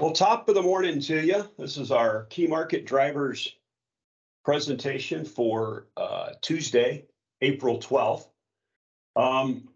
Well, 0.00 0.12
top 0.12 0.48
of 0.48 0.54
the 0.54 0.62
morning 0.62 0.98
to 1.00 1.20
you. 1.20 1.46
This 1.58 1.76
is 1.76 1.90
our 1.90 2.24
key 2.30 2.46
market 2.46 2.86
drivers 2.86 3.54
presentation 4.46 5.26
for 5.26 5.88
uh, 5.94 6.30
Tuesday, 6.40 7.04
April 7.42 7.78
12th. 7.78 8.24
Um, 9.14 9.68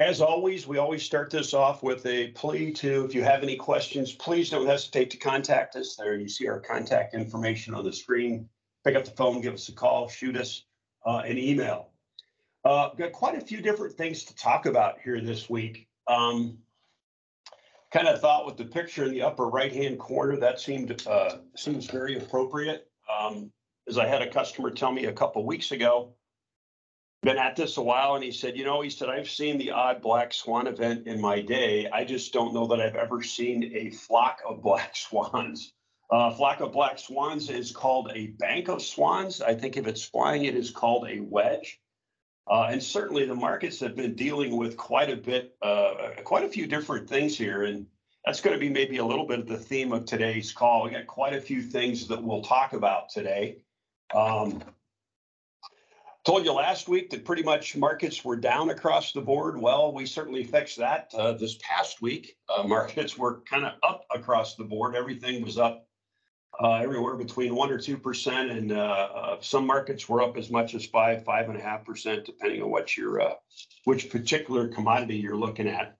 as 0.00 0.20
always, 0.20 0.66
we 0.66 0.78
always 0.78 1.04
start 1.04 1.30
this 1.30 1.54
off 1.54 1.84
with 1.84 2.04
a 2.06 2.32
plea 2.32 2.72
to, 2.72 3.04
if 3.04 3.14
you 3.14 3.22
have 3.22 3.44
any 3.44 3.54
questions, 3.54 4.10
please 4.10 4.50
don't 4.50 4.66
hesitate 4.66 5.10
to 5.10 5.16
contact 5.16 5.76
us. 5.76 5.94
There 5.94 6.16
you 6.16 6.28
see 6.28 6.48
our 6.48 6.58
contact 6.58 7.14
information 7.14 7.72
on 7.72 7.84
the 7.84 7.92
screen. 7.92 8.48
Pick 8.84 8.96
up 8.96 9.04
the 9.04 9.12
phone, 9.12 9.40
give 9.40 9.54
us 9.54 9.68
a 9.68 9.72
call, 9.72 10.08
shoot 10.08 10.36
us 10.36 10.64
uh, 11.06 11.22
an 11.24 11.38
email. 11.38 11.90
Uh, 12.64 12.88
got 12.98 13.12
quite 13.12 13.40
a 13.40 13.40
few 13.40 13.60
different 13.60 13.94
things 13.94 14.24
to 14.24 14.34
talk 14.34 14.66
about 14.66 14.96
here 15.04 15.20
this 15.20 15.48
week. 15.48 15.86
Um, 16.08 16.58
kind 17.92 18.08
of 18.08 18.20
thought 18.20 18.46
with 18.46 18.56
the 18.56 18.64
picture 18.64 19.04
in 19.04 19.12
the 19.12 19.22
upper 19.22 19.46
right-hand 19.46 19.98
corner, 19.98 20.36
that 20.38 20.58
seemed 20.58 21.06
uh, 21.06 21.36
seems 21.56 21.86
very 21.86 22.16
appropriate. 22.16 22.88
Um, 23.20 23.52
as 23.88 23.98
I 23.98 24.06
had 24.06 24.22
a 24.22 24.30
customer 24.30 24.70
tell 24.70 24.92
me 24.92 25.06
a 25.06 25.12
couple 25.12 25.44
weeks 25.44 25.72
ago, 25.72 26.14
been 27.22 27.38
at 27.38 27.54
this 27.54 27.76
a 27.76 27.82
while, 27.82 28.14
and 28.14 28.24
he 28.24 28.32
said, 28.32 28.56
you 28.56 28.64
know, 28.64 28.80
he 28.80 28.90
said, 28.90 29.08
I've 29.08 29.30
seen 29.30 29.58
the 29.58 29.70
odd 29.70 30.02
black 30.02 30.32
swan 30.32 30.66
event 30.66 31.06
in 31.06 31.20
my 31.20 31.40
day. 31.40 31.88
I 31.88 32.04
just 32.04 32.32
don't 32.32 32.54
know 32.54 32.66
that 32.68 32.80
I've 32.80 32.96
ever 32.96 33.22
seen 33.22 33.72
a 33.76 33.90
flock 33.90 34.40
of 34.48 34.62
black 34.62 34.96
swans. 34.96 35.72
Uh, 36.10 36.30
flock 36.34 36.60
of 36.60 36.72
black 36.72 36.98
swans 36.98 37.48
is 37.48 37.72
called 37.72 38.10
a 38.14 38.28
bank 38.38 38.68
of 38.68 38.82
swans. 38.82 39.40
I 39.40 39.54
think 39.54 39.76
if 39.76 39.86
it's 39.86 40.04
flying, 40.04 40.44
it 40.44 40.54
is 40.54 40.70
called 40.70 41.08
a 41.08 41.20
wedge. 41.20 41.80
Uh, 42.50 42.68
and 42.70 42.82
certainly 42.82 43.24
the 43.24 43.34
markets 43.34 43.78
have 43.80 43.94
been 43.94 44.14
dealing 44.14 44.56
with 44.56 44.76
quite 44.76 45.10
a 45.10 45.16
bit, 45.16 45.56
uh, 45.62 46.10
quite 46.24 46.44
a 46.44 46.48
few 46.48 46.66
different 46.66 47.08
things 47.08 47.36
here. 47.36 47.64
And 47.64 47.86
that's 48.24 48.40
going 48.40 48.54
to 48.54 48.60
be 48.60 48.68
maybe 48.68 48.98
a 48.98 49.04
little 49.04 49.26
bit 49.26 49.40
of 49.40 49.46
the 49.46 49.56
theme 49.56 49.92
of 49.92 50.04
today's 50.04 50.52
call. 50.52 50.84
We 50.84 50.90
got 50.90 51.06
quite 51.06 51.34
a 51.34 51.40
few 51.40 51.62
things 51.62 52.06
that 52.08 52.22
we'll 52.22 52.42
talk 52.42 52.72
about 52.72 53.08
today. 53.10 53.62
Um, 54.14 54.62
told 56.24 56.44
you 56.44 56.52
last 56.52 56.88
week 56.88 57.10
that 57.10 57.24
pretty 57.24 57.42
much 57.42 57.76
markets 57.76 58.24
were 58.24 58.36
down 58.36 58.70
across 58.70 59.12
the 59.12 59.20
board. 59.20 59.60
Well, 59.60 59.92
we 59.92 60.06
certainly 60.06 60.44
fixed 60.44 60.78
that 60.78 61.10
uh, 61.14 61.32
this 61.32 61.58
past 61.62 62.02
week. 62.02 62.36
Uh, 62.48 62.64
markets 62.64 63.16
were 63.16 63.40
kind 63.42 63.64
of 63.64 63.72
up 63.82 64.04
across 64.14 64.56
the 64.56 64.64
board. 64.64 64.94
Everything 64.94 65.42
was 65.42 65.58
up 65.58 65.86
uh, 66.60 66.74
everywhere 66.74 67.16
between 67.16 67.54
one 67.54 67.70
or 67.70 67.78
two 67.78 67.96
percent, 67.96 68.50
and 68.50 68.72
uh, 68.72 69.08
uh, 69.14 69.36
some 69.40 69.66
markets 69.66 70.08
were 70.08 70.22
up 70.22 70.36
as 70.36 70.50
much 70.50 70.74
as 70.74 70.84
five, 70.84 71.24
five 71.24 71.48
and 71.48 71.58
a 71.58 71.62
half 71.62 71.84
percent, 71.84 72.24
depending 72.24 72.62
on 72.62 72.70
what 72.70 72.96
your 72.96 73.20
uh, 73.20 73.34
which 73.84 74.10
particular 74.10 74.68
commodity 74.68 75.16
you're 75.16 75.36
looking 75.36 75.66
at. 75.66 75.96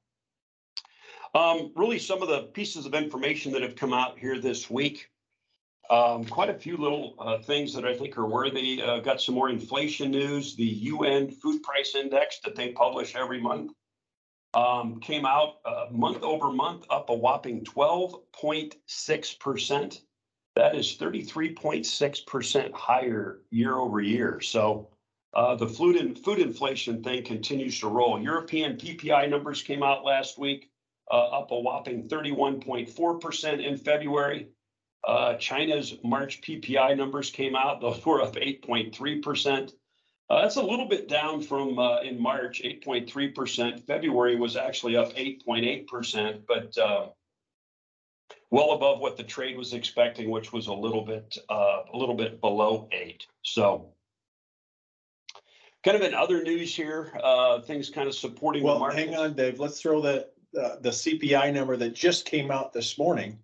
Um, 1.35 1.73
really, 1.75 1.99
some 1.99 2.21
of 2.21 2.29
the 2.29 2.43
pieces 2.43 2.85
of 2.85 2.95
information 2.95 3.53
that 3.53 3.63
have 3.63 3.77
come 3.77 3.93
out 3.93 4.19
here 4.19 4.39
this 4.39 4.69
week. 4.69 5.09
Um, 5.91 6.25
quite 6.25 6.49
a 6.49 6.55
few 6.55 6.77
little 6.77 7.17
uh, 7.19 7.39
things 7.39 7.75
that 7.75 7.85
I 7.85 7.95
think 7.95 8.17
are 8.17 8.27
worthy. 8.27 8.81
Uh, 8.81 9.01
got 9.01 9.21
some 9.21 9.35
more 9.35 9.51
inflation 9.51 10.11
news. 10.11 10.55
The 10.55 10.65
UN 10.65 11.31
Food 11.31 11.63
Price 11.63 11.95
Index 11.97 12.39
that 12.45 12.55
they 12.55 12.73
publish 12.73 13.15
every 13.17 13.41
month 13.41 13.73
um, 14.55 15.01
came 15.01 15.27
out 15.27 15.57
month 15.91 16.23
over 16.23 16.53
month, 16.53 16.87
up 16.89 17.11
a 17.11 17.15
whopping 17.15 17.65
12.6 17.65 19.41
percent 19.41 20.03
that 20.57 20.75
is 20.75 20.97
33.6% 20.99 22.73
higher 22.73 23.41
year 23.51 23.77
over 23.77 24.01
year. 24.01 24.41
So 24.41 24.89
uh, 25.35 25.55
the 25.55 25.67
food, 25.67 25.97
and 25.97 26.19
food 26.19 26.39
inflation 26.39 27.03
thing 27.03 27.25
continues 27.25 27.81
to 27.81 27.89
roll. 27.89 28.21
European 28.21 28.77
PPI 28.77 29.31
numbers 29.31 29.63
came 29.63 29.83
out 29.83 30.05
last 30.05 30.39
week, 30.39 30.71
uh, 31.11 31.41
up 31.41 31.51
a 31.51 31.59
whopping 31.59 32.09
31.4% 32.09 33.67
in 33.67 33.77
February. 33.79 34.49
Uh, 35.05 35.35
China's 35.35 35.95
March 36.05 36.43
PPI 36.43 36.97
numbers 36.97 37.31
came 37.31 37.57
out; 37.57 37.81
those 37.81 38.05
were 38.05 38.21
up 38.23 38.35
8.3%. 38.35 39.73
Uh, 40.31 40.43
that's 40.43 40.57
a 40.57 40.63
little 40.63 40.87
bit 40.87 41.09
down 41.09 41.43
from 41.43 41.79
uh, 41.79 42.01
in 42.01 42.21
March, 42.21 42.63
8.3%. 42.63 43.85
February 43.85 44.37
was 44.37 44.57
actually 44.57 44.97
up 44.97 45.13
8.8%, 45.15 46.43
but 46.47 46.79
uh, 46.79 47.09
well 48.53 48.73
above 48.73 49.01
what 49.01 49.17
the 49.17 49.25
trade 49.25 49.57
was 49.57 49.73
expecting, 49.73 50.31
which 50.31 50.53
was 50.53 50.69
a 50.69 50.73
little 50.73 51.05
bit 51.05 51.37
uh, 51.51 51.81
a 51.93 51.97
little 51.97 52.15
bit 52.15 52.41
below 52.41 52.87
eight. 52.93 53.27
So 53.43 53.89
kind 55.83 55.97
of 55.97 56.03
in 56.03 56.15
other 56.15 56.43
news 56.45 56.75
here, 56.77 57.13
uh, 57.25 57.61
things 57.63 57.91
kind 57.91 58.07
of 58.07 58.15
supporting 58.15 58.63
Well, 58.63 58.75
the 58.75 58.81
market. 58.81 58.99
hang 59.09 59.17
on, 59.17 59.35
Dave. 59.35 59.59
Let's 59.59 59.81
throw 59.81 60.01
the, 60.01 60.29
uh, 60.61 60.77
the 60.81 60.91
CPI 60.91 61.53
number 61.53 61.77
that 61.77 61.95
just 61.95 62.25
came 62.27 62.51
out 62.53 62.73
this 62.73 62.99
morning. 62.99 63.39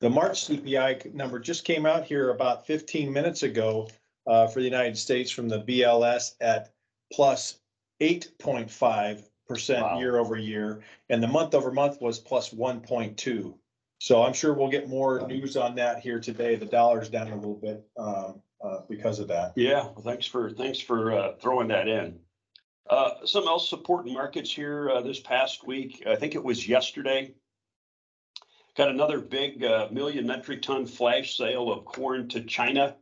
The 0.00 0.08
March 0.08 0.46
CPI 0.46 1.12
number 1.12 1.38
just 1.38 1.64
came 1.64 1.84
out 1.84 2.04
here 2.04 2.30
about 2.30 2.66
fifteen 2.66 3.12
minutes 3.12 3.42
ago 3.42 3.88
uh, 4.26 4.46
for 4.46 4.60
the 4.60 4.64
United 4.66 4.96
States 4.96 5.30
from 5.30 5.48
the 5.48 5.60
BLS 5.62 6.32
at 6.40 6.72
plus 7.12 7.58
eight 8.00 8.30
point 8.38 8.70
five 8.70 9.18
Wow. 9.48 9.54
percent 9.54 9.98
year 10.00 10.18
over 10.18 10.36
year. 10.36 10.82
And 11.08 11.22
the 11.22 11.28
month 11.28 11.54
over 11.54 11.70
month 11.70 12.00
was 12.00 12.18
plus 12.18 12.52
one 12.52 12.80
point 12.80 13.16
two. 13.16 13.56
So 13.98 14.22
I'm 14.22 14.32
sure 14.32 14.52
we'll 14.52 14.70
get 14.70 14.88
more 14.88 15.26
news 15.26 15.56
on 15.56 15.74
that 15.76 16.00
here 16.00 16.20
today. 16.20 16.56
The 16.56 16.66
dollar's 16.66 17.08
down 17.08 17.28
a 17.28 17.34
little 17.34 17.54
bit 17.54 17.86
um, 17.96 18.42
uh, 18.62 18.80
because 18.88 19.18
of 19.18 19.28
that. 19.28 19.52
Yeah, 19.56 19.84
well, 19.84 20.02
thanks 20.04 20.26
for 20.26 20.50
thanks 20.50 20.78
for 20.78 21.12
uh, 21.12 21.32
throwing 21.40 21.68
that 21.68 21.88
in. 21.88 22.18
Uh, 22.88 23.24
some 23.24 23.44
else 23.48 23.68
supporting 23.68 24.14
markets 24.14 24.52
here 24.52 24.90
uh, 24.90 25.00
this 25.00 25.18
past 25.18 25.66
week. 25.66 26.04
I 26.06 26.14
think 26.16 26.34
it 26.34 26.44
was 26.44 26.68
yesterday. 26.68 27.34
Got 28.76 28.90
another 28.90 29.20
big 29.20 29.64
uh, 29.64 29.88
million 29.90 30.26
metric 30.26 30.62
ton 30.62 30.86
flash 30.86 31.36
sale 31.36 31.72
of 31.72 31.84
corn 31.86 32.28
to 32.28 32.42
China. 32.42 32.96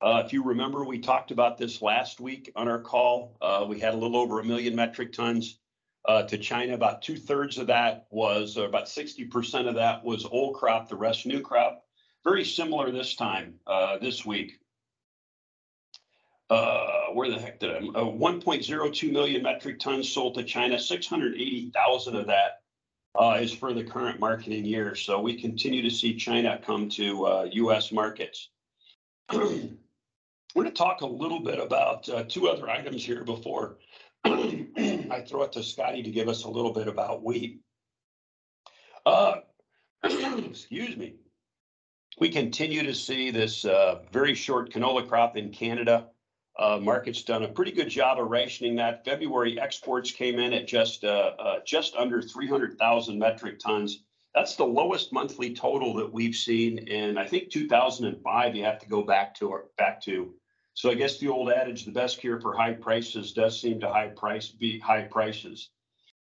Uh, 0.00 0.22
if 0.24 0.32
you 0.32 0.44
remember, 0.44 0.84
we 0.84 1.00
talked 1.00 1.32
about 1.32 1.58
this 1.58 1.82
last 1.82 2.20
week 2.20 2.52
on 2.54 2.68
our 2.68 2.80
call. 2.80 3.36
Uh, 3.40 3.66
we 3.68 3.80
had 3.80 3.94
a 3.94 3.96
little 3.96 4.16
over 4.16 4.40
a 4.40 4.44
million 4.44 4.76
metric 4.76 5.12
tons 5.12 5.58
uh, 6.08 6.22
to 6.24 6.38
China. 6.38 6.74
About 6.74 7.02
two 7.02 7.16
thirds 7.16 7.58
of 7.58 7.66
that 7.68 8.06
was, 8.10 8.56
about 8.56 8.86
60% 8.86 9.68
of 9.68 9.74
that 9.74 10.04
was 10.04 10.24
old 10.24 10.56
crop, 10.56 10.88
the 10.88 10.96
rest 10.96 11.26
new 11.26 11.40
crop. 11.40 11.84
Very 12.24 12.44
similar 12.44 12.90
this 12.90 13.14
time, 13.14 13.54
uh, 13.66 13.98
this 13.98 14.24
week. 14.24 14.58
Uh, 16.48 17.06
where 17.12 17.28
the 17.28 17.38
heck 17.38 17.58
did 17.58 17.70
I, 17.70 17.78
uh, 17.78 18.04
1.02 18.04 19.10
million 19.12 19.42
metric 19.42 19.80
tons 19.80 20.08
sold 20.08 20.36
to 20.36 20.44
China, 20.44 20.78
680,000 20.78 22.16
of 22.16 22.26
that 22.28 22.60
uh, 23.18 23.38
is 23.40 23.52
for 23.52 23.72
the 23.72 23.82
current 23.82 24.20
marketing 24.20 24.64
year. 24.64 24.94
So 24.94 25.20
we 25.20 25.40
continue 25.40 25.82
to 25.82 25.90
see 25.90 26.14
China 26.14 26.60
come 26.64 26.88
to 26.90 27.26
uh, 27.26 27.48
US 27.50 27.90
markets. 27.90 28.50
We're 29.32 30.62
going 30.62 30.66
to 30.66 30.70
talk 30.70 31.00
a 31.00 31.06
little 31.06 31.40
bit 31.40 31.58
about 31.58 32.08
uh, 32.08 32.24
two 32.28 32.48
other 32.48 32.70
items 32.70 33.04
here 33.04 33.24
before 33.24 33.78
I 34.26 35.24
throw 35.26 35.42
it 35.42 35.52
to 35.52 35.62
Scotty 35.62 36.02
to 36.02 36.10
give 36.10 36.28
us 36.28 36.44
a 36.44 36.50
little 36.50 36.72
bit 36.72 36.88
about 36.88 37.22
wheat. 37.22 37.60
Uh, 39.04 39.36
excuse 40.04 40.96
me. 40.96 41.14
We 42.18 42.30
continue 42.30 42.82
to 42.82 42.94
see 42.94 43.30
this 43.30 43.64
uh, 43.64 44.00
very 44.10 44.34
short 44.34 44.72
canola 44.72 45.06
crop 45.06 45.36
in 45.36 45.52
Canada. 45.52 46.08
Uh, 46.58 46.78
market's 46.80 47.22
done 47.22 47.42
a 47.42 47.48
pretty 47.48 47.72
good 47.72 47.90
job 47.90 48.18
of 48.18 48.30
rationing 48.30 48.76
that. 48.76 49.04
February 49.04 49.60
exports 49.60 50.10
came 50.10 50.38
in 50.38 50.54
at 50.54 50.66
just 50.66 51.04
uh, 51.04 51.32
uh, 51.38 51.58
just 51.66 51.94
under 51.94 52.22
300,000 52.22 53.18
metric 53.18 53.58
tons. 53.58 54.04
That's 54.34 54.56
the 54.56 54.64
lowest 54.64 55.12
monthly 55.12 55.54
total 55.54 55.94
that 55.94 56.10
we've 56.10 56.34
seen 56.34 56.78
in 56.78 57.18
I 57.18 57.26
think 57.26 57.50
2005. 57.50 58.56
You 58.56 58.64
have 58.64 58.78
to 58.78 58.88
go 58.88 59.02
back 59.02 59.34
to 59.36 59.60
back 59.76 60.00
to. 60.02 60.34
So 60.76 60.90
I 60.90 60.94
guess 60.94 61.18
the 61.18 61.28
old 61.28 61.50
adage, 61.50 61.84
the 61.86 61.90
best 61.90 62.20
cure 62.20 62.38
for 62.38 62.54
high 62.54 62.74
prices 62.74 63.32
does 63.32 63.58
seem 63.58 63.80
to 63.80 63.88
high 63.88 64.08
price 64.08 64.48
be 64.48 64.78
high 64.78 65.04
prices. 65.04 65.70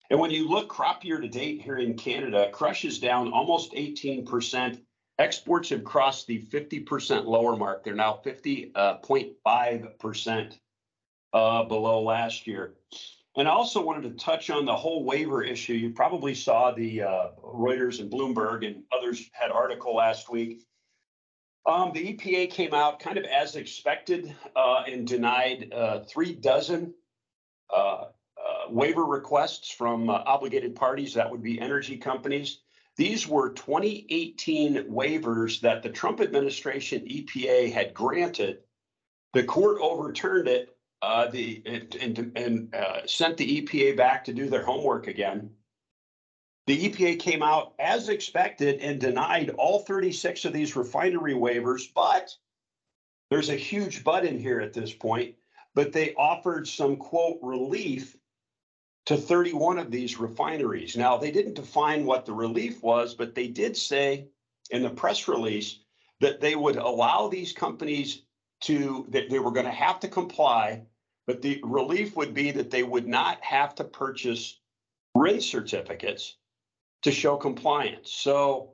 And 0.09 0.21
when 0.21 0.31
you 0.31 0.47
look 0.47 0.69
crop 0.69 1.03
year 1.03 1.19
to 1.19 1.27
date 1.27 1.61
here 1.61 1.77
in 1.77 1.97
Canada, 1.97 2.49
crush 2.53 2.85
is 2.85 2.99
down 2.99 3.33
almost 3.33 3.73
18%. 3.73 4.79
Exports 5.19 5.67
have 5.69 5.83
crossed 5.83 6.27
the 6.27 6.43
50% 6.43 7.25
lower 7.25 7.57
mark. 7.57 7.83
They're 7.83 7.93
now 7.93 8.21
50.5% 8.25 10.57
uh, 11.33 11.63
below 11.65 12.03
last 12.03 12.47
year. 12.47 12.75
And 13.35 13.49
I 13.49 13.51
also 13.51 13.83
wanted 13.83 14.03
to 14.03 14.11
touch 14.23 14.49
on 14.49 14.63
the 14.63 14.77
whole 14.77 15.03
waiver 15.03 15.43
issue. 15.43 15.73
You 15.73 15.89
probably 15.89 16.33
saw 16.33 16.71
the 16.71 17.01
uh, 17.01 17.31
Reuters 17.43 17.99
and 17.99 18.09
Bloomberg 18.09 18.65
and 18.65 18.83
others 18.97 19.29
had 19.33 19.51
article 19.51 19.93
last 19.93 20.31
week. 20.31 20.63
Um, 21.67 21.91
the 21.93 22.13
EPA 22.13 22.49
came 22.49 22.73
out 22.73 22.99
kind 22.99 23.17
of 23.17 23.25
as 23.25 23.57
expected 23.57 24.33
uh, 24.55 24.83
and 24.87 25.05
denied 25.05 25.73
uh, 25.73 25.99
three 26.05 26.33
dozen 26.33 26.93
uh, 27.69 28.05
uh, 28.05 28.69
waiver 28.69 29.03
requests 29.03 29.69
from 29.69 30.09
uh, 30.09 30.23
obligated 30.25 30.75
parties. 30.75 31.13
That 31.13 31.29
would 31.29 31.43
be 31.43 31.59
energy 31.59 31.97
companies. 31.97 32.61
These 32.95 33.27
were 33.27 33.51
2018 33.51 34.85
waivers 34.85 35.59
that 35.59 35.83
the 35.83 35.89
Trump 35.89 36.21
administration 36.21 37.01
EPA 37.01 37.73
had 37.73 37.93
granted. 37.93 38.59
The 39.33 39.43
court 39.43 39.77
overturned 39.81 40.47
it 40.47 40.77
uh, 41.01 41.27
the 41.27 41.61
and, 41.65 41.95
and, 41.95 42.37
and 42.37 42.75
uh, 42.75 43.05
sent 43.05 43.37
the 43.37 43.61
EPA 43.61 43.97
back 43.97 44.23
to 44.25 44.33
do 44.33 44.49
their 44.49 44.65
homework 44.65 45.07
again. 45.07 45.51
The 46.67 46.89
EPA 46.89 47.19
came 47.19 47.41
out 47.41 47.75
as 47.79 48.09
expected 48.09 48.81
and 48.81 48.99
denied 48.99 49.51
all 49.51 49.79
thirty-six 49.79 50.43
of 50.43 50.51
these 50.51 50.75
refinery 50.75 51.33
waivers, 51.33 51.83
but 51.95 52.35
there's 53.29 53.47
a 53.47 53.55
huge 53.55 54.03
but 54.03 54.25
in 54.25 54.37
here 54.37 54.59
at 54.59 54.73
this 54.73 54.93
point, 54.93 55.35
but 55.75 55.93
they 55.93 56.13
offered 56.15 56.67
some 56.67 56.97
quote 56.97 57.39
relief 57.41 58.17
to 59.05 59.15
thirty-one 59.15 59.77
of 59.77 59.91
these 59.91 60.19
refineries. 60.19 60.97
Now, 60.97 61.15
they 61.15 61.31
didn't 61.31 61.53
define 61.53 62.05
what 62.05 62.25
the 62.25 62.33
relief 62.33 62.83
was, 62.83 63.15
but 63.15 63.33
they 63.33 63.47
did 63.47 63.77
say 63.77 64.27
in 64.69 64.83
the 64.83 64.89
press 64.89 65.29
release 65.29 65.79
that 66.19 66.41
they 66.41 66.55
would 66.55 66.75
allow 66.75 67.29
these 67.29 67.53
companies 67.53 68.23
to, 68.63 69.05
that 69.11 69.29
they 69.29 69.39
were 69.39 69.51
gonna 69.51 69.71
have 69.71 70.01
to 70.01 70.09
comply, 70.09 70.81
but 71.27 71.41
the 71.41 71.61
relief 71.63 72.17
would 72.17 72.33
be 72.33 72.51
that 72.51 72.71
they 72.71 72.83
would 72.83 73.07
not 73.07 73.41
have 73.41 73.73
to 73.75 73.85
purchase 73.85 74.59
RIN 75.15 75.39
certificates 75.39 76.35
to 77.03 77.11
show 77.11 77.37
compliance. 77.37 78.11
So 78.11 78.73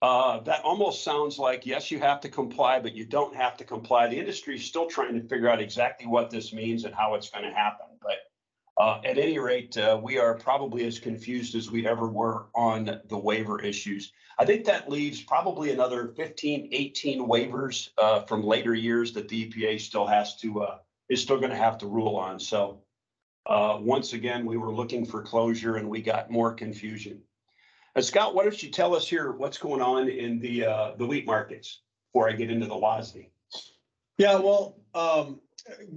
uh, 0.00 0.40
that 0.40 0.62
almost 0.64 1.02
sounds 1.02 1.38
like, 1.38 1.66
yes, 1.66 1.90
you 1.90 1.98
have 1.98 2.20
to 2.20 2.28
comply, 2.28 2.78
but 2.78 2.94
you 2.94 3.04
don't 3.04 3.34
have 3.34 3.56
to 3.56 3.64
comply. 3.64 4.06
The 4.06 4.18
industry 4.18 4.56
is 4.56 4.64
still 4.64 4.86
trying 4.86 5.20
to 5.20 5.28
figure 5.28 5.48
out 5.48 5.60
exactly 5.60 6.06
what 6.06 6.30
this 6.30 6.52
means 6.52 6.84
and 6.84 6.94
how 6.94 7.14
it's 7.14 7.30
gonna 7.30 7.52
happen. 7.52 7.86
But 8.00 8.18
uh, 8.80 9.00
at 9.04 9.18
any 9.18 9.40
rate, 9.40 9.76
uh, 9.76 9.98
we 10.00 10.18
are 10.18 10.34
probably 10.34 10.86
as 10.86 11.00
confused 11.00 11.56
as 11.56 11.68
we 11.68 11.86
ever 11.86 12.08
were 12.08 12.46
on 12.54 13.00
the 13.08 13.18
waiver 13.18 13.60
issues. 13.60 14.12
I 14.38 14.44
think 14.44 14.66
that 14.66 14.88
leaves 14.88 15.20
probably 15.20 15.72
another 15.72 16.12
15, 16.16 16.68
18 16.70 17.26
waivers 17.26 17.88
uh, 17.98 18.20
from 18.22 18.44
later 18.44 18.74
years 18.74 19.12
that 19.14 19.28
the 19.28 19.50
EPA 19.50 19.80
still 19.80 20.06
has 20.06 20.36
to, 20.36 20.62
uh, 20.62 20.78
is 21.08 21.20
still 21.20 21.40
gonna 21.40 21.56
have 21.56 21.78
to 21.78 21.86
rule 21.86 22.14
on. 22.14 22.38
So 22.38 22.82
uh, 23.46 23.78
once 23.80 24.12
again, 24.12 24.46
we 24.46 24.58
were 24.58 24.72
looking 24.72 25.04
for 25.04 25.22
closure 25.22 25.74
and 25.74 25.90
we 25.90 26.02
got 26.02 26.30
more 26.30 26.54
confusion. 26.54 27.20
Uh, 27.98 28.00
Scott, 28.00 28.32
why 28.32 28.44
don't 28.44 28.62
you 28.62 28.70
tell 28.70 28.94
us 28.94 29.08
here 29.08 29.32
what's 29.32 29.58
going 29.58 29.82
on 29.82 30.08
in 30.08 30.38
the, 30.38 30.64
uh, 30.64 30.92
the 30.96 31.04
wheat 31.04 31.26
markets 31.26 31.80
before 32.06 32.30
I 32.30 32.32
get 32.32 32.48
into 32.48 32.66
the 32.66 32.76
WASDE? 32.76 33.26
Yeah, 34.18 34.36
well, 34.36 34.76
um, 34.94 35.40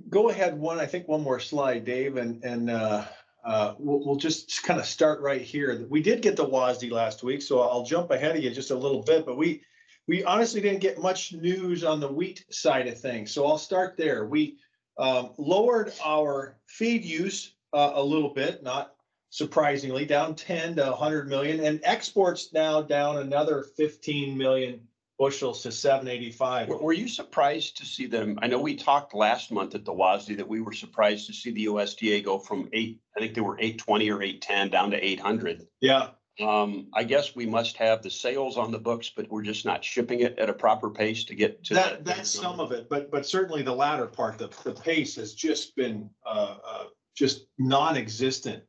go 0.10 0.32
ahead 0.32 0.58
one, 0.58 0.80
I 0.80 0.88
think 0.88 1.08
one 1.08 1.22
more 1.22 1.40
slide, 1.40 1.86
Dave, 1.86 2.18
and, 2.18 2.44
and, 2.44 2.72
uh, 2.72 3.06
uh, 3.46 3.76
we'll, 3.78 4.04
we'll 4.04 4.16
just 4.16 4.64
kind 4.64 4.80
of 4.80 4.88
start 4.88 5.22
right 5.22 5.42
here. 5.42 5.86
We 5.92 6.02
did 6.02 6.24
get 6.24 6.36
the 6.36 6.48
WASDE 6.48 6.90
last 6.90 7.22
week, 7.22 7.44
so 7.44 7.62
I'll 7.62 7.86
jump 7.86 8.10
ahead 8.10 8.36
of 8.36 8.44
you 8.44 8.50
just 8.50 8.72
a 8.72 8.76
little 8.76 9.04
bit, 9.04 9.24
but 9.24 9.38
we, 9.38 9.62
we 10.08 10.24
honestly 10.24 10.60
didn't 10.60 10.82
get 10.82 11.00
much 11.00 11.34
news 11.34 11.84
on 11.84 12.00
the 12.00 12.12
wheat 12.12 12.46
side 12.50 12.88
of 12.88 13.00
things, 13.00 13.32
so 13.32 13.46
I'll 13.46 13.60
start 13.60 13.96
there. 13.96 14.26
We, 14.26 14.58
um, 14.98 15.34
lowered 15.38 15.94
our 16.04 16.58
feed 16.66 17.06
use, 17.06 17.54
uh, 17.74 17.92
a 17.94 18.04
little 18.04 18.34
bit, 18.34 18.64
not 18.64 18.96
surprisingly, 19.32 20.06
down 20.06 20.36
ten 20.36 20.76
to 20.76 20.92
hundred 20.92 21.28
million, 21.28 21.60
and 21.66 21.80
exports 21.84 22.54
now 22.54 22.82
down 22.84 23.18
another 23.18 23.66
fifteen 23.76 24.38
million 24.38 24.82
bushels 25.18 25.64
to 25.64 25.72
seven 25.72 26.08
eighty-five. 26.08 26.68
Were 26.68 26.78
were 26.78 26.94
you 26.94 27.08
surprised 27.08 27.78
to 27.78 27.86
see 27.86 28.06
them? 28.06 28.38
I 28.42 28.48
know 28.48 28.60
we 28.60 28.76
talked 28.76 29.16
last 29.16 29.52
month 29.52 29.74
at 29.74 29.86
the 29.86 29.94
WASDE 29.94 30.38
that 30.38 30.48
we 30.48 30.62
were 30.62 30.74
surprised 30.74 31.26
to 31.28 31.34
see 31.34 31.52
the 31.52 31.66
USDA 31.66 32.24
go 32.24 32.38
from 32.38 32.70
eight, 32.74 33.00
I 33.18 33.20
think 33.20 33.34
they 33.34 33.42
were 33.42 33.58
eight 33.60 33.80
twenty 33.80 34.12
or 34.12 34.22
eight 34.22 34.42
ten 34.42 34.70
down 34.70 34.92
to 34.92 35.04
eight 35.04 35.20
hundred. 35.20 35.66
Yeah, 35.80 36.10
Um, 36.40 36.88
I 36.94 37.04
guess 37.04 37.36
we 37.36 37.46
must 37.46 37.78
have 37.78 38.02
the 38.02 38.10
sales 38.10 38.58
on 38.58 38.72
the 38.72 38.80
books, 38.80 39.12
but 39.16 39.30
we're 39.30 39.44
just 39.44 39.66
not 39.66 39.84
shipping 39.84 40.22
it 40.22 40.40
at 40.40 40.50
a 40.50 40.54
proper 40.54 40.90
pace 40.90 41.24
to 41.26 41.36
get 41.36 41.64
to. 41.66 41.74
that, 41.76 42.06
that's 42.06 42.30
some 42.30 42.60
of 42.60 42.72
it, 42.72 42.90
but, 42.90 43.12
but 43.12 43.26
certainly 43.26 43.62
the 43.62 43.74
latter 43.76 44.08
part, 44.08 44.38
the, 44.38 44.50
the 44.64 44.74
pace 44.74 45.16
has 45.16 45.34
just 45.34 45.76
been, 45.76 46.10
uh, 46.26 46.58
uh, 46.66 46.84
just 47.16 47.46
non-existent. 47.60 48.64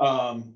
Um, 0.00 0.54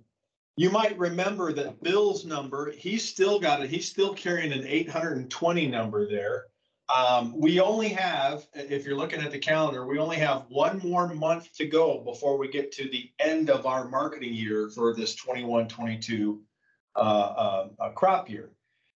you 0.56 0.70
might 0.70 0.98
remember 0.98 1.52
that 1.52 1.82
Bill's 1.82 2.24
number, 2.24 2.72
he's 2.72 3.08
still 3.08 3.38
got 3.38 3.62
it, 3.62 3.70
he's 3.70 3.88
still 3.88 4.12
carrying 4.12 4.52
an 4.52 4.66
eight 4.66 4.88
hundred 4.88 5.16
and 5.16 5.30
twenty 5.30 5.66
number 5.66 6.08
there. 6.08 6.46
Um, 6.94 7.38
we 7.38 7.60
only 7.60 7.90
have, 7.90 8.46
if 8.54 8.86
you're 8.86 8.96
looking 8.96 9.20
at 9.20 9.30
the 9.30 9.38
calendar, 9.38 9.86
we 9.86 9.98
only 9.98 10.16
have 10.16 10.46
one 10.48 10.78
more 10.78 11.12
month 11.12 11.52
to 11.56 11.66
go 11.66 11.98
before 11.98 12.38
we 12.38 12.48
get 12.48 12.72
to 12.72 12.88
the 12.88 13.10
end 13.18 13.50
of 13.50 13.66
our 13.66 13.86
marketing 13.86 14.32
year 14.32 14.70
for 14.70 14.94
this 14.94 15.14
21-22 15.14 16.38
uh, 16.96 16.98
uh, 16.98 17.68
uh, 17.78 17.90
crop 17.90 18.30
year. 18.30 18.52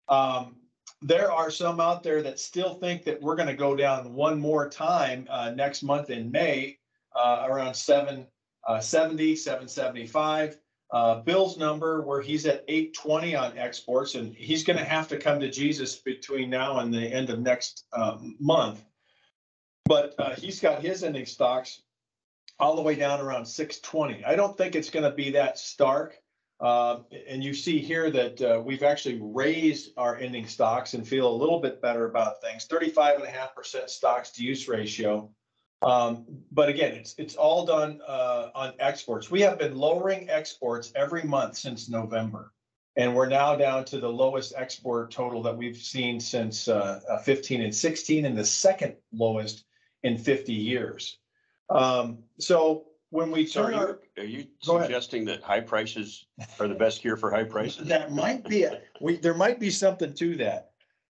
Um, 0.08 0.56
there 1.02 1.30
are 1.30 1.50
some 1.50 1.80
out 1.80 2.02
there 2.02 2.22
that 2.22 2.40
still 2.40 2.74
think 2.74 3.04
that 3.04 3.20
we're 3.20 3.36
gonna 3.36 3.54
go 3.54 3.76
down 3.76 4.14
one 4.14 4.40
more 4.40 4.70
time, 4.70 5.26
uh, 5.28 5.50
next 5.50 5.82
month 5.82 6.08
in 6.08 6.30
May, 6.30 6.78
uh, 7.14 7.44
around 7.46 7.74
seven, 7.74 8.26
uh, 8.66 8.80
seventy, 8.80 9.36
seven 9.36 9.68
seventy-five. 9.68 10.58
Uh, 10.90 11.20
Bill's 11.22 11.56
number 11.56 12.02
where 12.02 12.20
he's 12.20 12.44
at 12.46 12.64
eight 12.68 12.94
twenty 12.94 13.34
on 13.34 13.56
exports 13.56 14.14
and 14.14 14.34
he's 14.34 14.62
gonna 14.62 14.84
have 14.84 15.08
to 15.08 15.16
come 15.16 15.40
to 15.40 15.50
Jesus 15.50 15.96
between 15.96 16.50
now 16.50 16.80
and 16.80 16.92
the 16.92 17.00
end 17.00 17.30
of 17.30 17.40
next, 17.40 17.86
um, 17.92 18.36
month. 18.38 18.84
But, 19.86 20.14
uh, 20.18 20.34
he's 20.34 20.60
got 20.60 20.82
his 20.82 21.02
ending 21.02 21.26
stocks 21.26 21.82
all 22.58 22.76
the 22.76 22.82
way 22.82 22.94
down 22.94 23.20
around 23.20 23.46
six 23.46 23.80
twenty. 23.80 24.24
I 24.24 24.36
don't 24.36 24.56
think 24.56 24.74
it's 24.74 24.90
gonna 24.90 25.10
be 25.14 25.30
that 25.30 25.58
stark. 25.58 26.18
Uh, 26.60 27.00
and 27.26 27.42
you 27.42 27.54
see 27.54 27.78
here 27.78 28.08
that, 28.10 28.40
uh, 28.40 28.62
we've 28.64 28.84
actually 28.84 29.18
raised 29.20 29.90
our 29.96 30.16
ending 30.18 30.46
stocks 30.46 30.94
and 30.94 31.08
feel 31.08 31.26
a 31.26 31.34
little 31.34 31.58
bit 31.58 31.82
better 31.82 32.04
about 32.04 32.40
things. 32.40 32.66
Thirty-five 32.66 33.16
and 33.16 33.24
a 33.24 33.30
half 33.30 33.54
percent 33.54 33.90
stocks 33.90 34.30
to 34.32 34.44
use 34.44 34.68
ratio. 34.68 35.28
Um, 35.82 36.26
but 36.52 36.68
again, 36.68 36.92
it's, 36.94 37.14
it's 37.18 37.34
all 37.34 37.66
done, 37.66 38.00
uh, 38.06 38.50
on 38.54 38.72
exports. 38.78 39.30
We 39.30 39.40
have 39.40 39.58
been 39.58 39.76
lowering 39.76 40.30
exports 40.30 40.92
every 40.94 41.24
month 41.24 41.56
since 41.56 41.88
November. 41.88 42.52
And 42.94 43.16
we're 43.16 43.28
now 43.28 43.56
down 43.56 43.86
to 43.86 43.98
the 43.98 44.08
lowest 44.08 44.52
export 44.54 45.10
total 45.10 45.42
that 45.44 45.56
we've 45.56 45.78
seen 45.78 46.20
since, 46.20 46.68
uh, 46.68 47.00
uh, 47.08 47.18
fifteen 47.18 47.62
and 47.62 47.74
sixteen 47.74 48.26
and 48.26 48.36
the 48.36 48.44
second 48.44 48.96
lowest 49.14 49.64
in 50.02 50.18
fifty 50.18 50.52
years. 50.52 51.18
Um, 51.70 52.18
so 52.38 52.88
when 53.08 53.30
we 53.30 53.46
So 53.46 53.62
are 53.62 53.70
turn 53.70 53.74
our. 53.74 53.98
you, 54.16 54.22
are 54.22 54.26
you 54.26 54.46
Go 54.66 54.76
ahead. 54.76 54.88
suggesting 54.88 55.24
that 55.24 55.42
high 55.42 55.62
prices 55.62 56.26
are 56.60 56.68
the 56.68 56.74
best 56.74 57.00
cure 57.00 57.16
for 57.16 57.30
high 57.30 57.44
prices? 57.44 57.88
That 57.88 58.12
might 58.12 58.46
be, 58.46 58.64
it. 58.64 58.84
we, 59.00 59.16
there 59.16 59.32
might 59.34 59.58
be 59.58 59.70
something 59.70 60.12
to 60.12 60.36
that. 60.36 60.72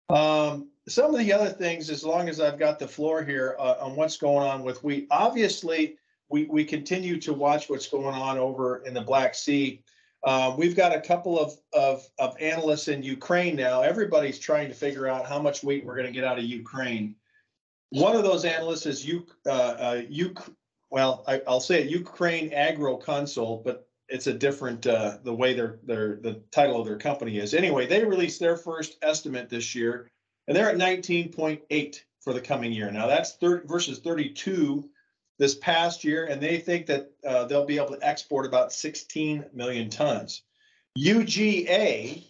Um, 0.10 0.70
some 0.90 1.14
of 1.14 1.20
the 1.20 1.32
other 1.32 1.50
things, 1.50 1.90
as 1.90 2.04
long 2.04 2.28
as 2.30 2.40
I've 2.40 2.60
got 2.60 2.80
the 2.80 2.88
floor 2.88 3.24
here, 3.24 3.56
uh, 3.60 3.76
on 3.80 3.96
what's 3.96 4.18
going 4.18 4.48
on 4.48 4.64
with 4.64 4.84
wheat, 4.84 5.08
obviously, 5.12 5.98
we, 6.30 6.46
we 6.46 6.64
continue 6.64 7.20
to 7.22 7.34
watch 7.34 7.70
what's 7.70 7.88
going 7.88 8.16
on 8.16 8.38
over 8.38 8.84
in 8.86 8.94
the 8.94 9.02
Black 9.02 9.36
Sea. 9.36 9.82
Uh, 10.24 10.54
we've 10.58 10.76
got 10.76 10.96
a 10.96 11.00
couple 11.00 11.40
of, 11.40 11.54
of, 11.74 12.06
of 12.18 12.36
analysts 12.40 12.88
in 12.88 13.04
Ukraine 13.04 13.56
now. 13.56 13.82
Everybody's 13.82 14.40
trying 14.40 14.68
to 14.68 14.74
figure 14.74 15.08
out 15.08 15.26
how 15.26 15.42
much 15.42 15.64
wheat 15.64 15.86
we're 15.86 15.96
gonna 15.96 16.12
get 16.12 16.24
out 16.24 16.38
of 16.38 16.44
Ukraine. 16.44 17.16
One 17.92 18.16
of 18.16 18.24
those 18.24 18.46
analysts 18.46 18.86
is 18.86 19.06
U, 19.06 19.26
uh, 19.46 19.50
uh, 19.50 20.02
well, 20.92 21.24
I, 21.28 21.42
I'll 21.48 21.62
say 21.62 21.82
it, 21.84 21.90
Ukraine 21.90 22.52
Agro 22.54 22.98
Consult, 22.98 23.64
but 23.64 23.88
it's 24.08 24.28
a 24.28 24.34
different, 24.34 24.86
uh, 24.88 25.18
the 25.24 25.34
way 25.34 25.54
their, 25.54 25.80
their, 25.84 26.16
the 26.22 26.42
title 26.52 26.80
of 26.82 26.88
their 26.88 26.98
company 26.98 27.38
is. 27.38 27.54
Anyway, 27.54 27.86
they 27.86 28.04
released 28.04 28.40
their 28.40 28.58
first 28.58 28.98
estimate 29.02 29.50
this 29.50 29.74
year 29.74 30.10
and 30.50 30.58
they're 30.58 30.70
at 30.70 30.78
nineteen 30.78 31.32
point 31.32 31.62
eight 31.70 32.04
for 32.20 32.34
the 32.34 32.42
coming 32.42 32.74
year. 32.74 32.92
Now 32.92 33.08
that's 33.08 33.36
thirty 33.36 33.66
versus 33.66 34.00
thirty-two 34.00 34.90
this 35.38 35.56
past 35.56 36.04
year, 36.04 36.26
and 36.26 36.42
they 36.42 36.58
think 36.58 36.86
that, 36.88 37.12
uh, 37.26 37.46
they'll 37.46 37.66
be 37.66 37.78
able 37.78 37.96
to 37.96 38.06
export 38.06 38.46
about 38.46 38.74
sixteen 38.74 39.46
million 39.54 39.90
tons. 39.90 40.42
UGA 40.98 42.26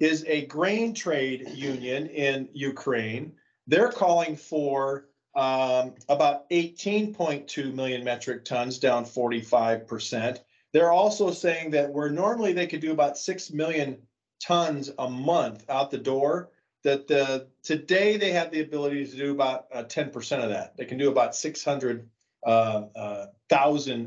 is 0.00 0.24
a 0.26 0.46
grain 0.46 0.94
trade 0.94 1.46
union 1.50 2.06
in 2.06 2.48
Ukraine. 2.54 3.32
They're 3.66 3.92
calling 3.92 4.36
for, 4.36 5.08
um, 5.34 5.94
about 6.08 6.44
eighteen 6.50 7.12
point 7.12 7.48
two 7.48 7.72
million 7.72 8.04
metric 8.04 8.44
tons, 8.44 8.78
down 8.78 9.04
forty-five 9.04 9.86
percent. 9.86 10.42
They're 10.72 10.92
also 10.92 11.32
saying 11.32 11.72
that 11.72 11.90
where 11.90 12.08
normally 12.08 12.52
they 12.52 12.66
could 12.66 12.80
do 12.80 12.92
about 12.92 13.18
six 13.18 13.50
million 13.50 13.98
tons 14.40 14.90
a 14.98 15.10
month 15.10 15.68
out 15.68 15.90
the 15.90 15.98
door, 15.98 16.50
that 16.84 17.10
uh, 17.10 17.40
today 17.62 18.16
they 18.16 18.32
have 18.32 18.50
the 18.50 18.60
ability 18.60 19.06
to 19.06 19.16
do 19.16 19.32
about 19.32 19.66
uh, 19.72 19.82
ten 19.82 20.10
percent 20.10 20.42
of 20.42 20.50
that. 20.50 20.76
They 20.76 20.84
can 20.84 20.98
do 20.98 21.10
about 21.10 21.34
600,000 21.34 22.10
uh, 22.46 22.86
uh, 22.94 23.26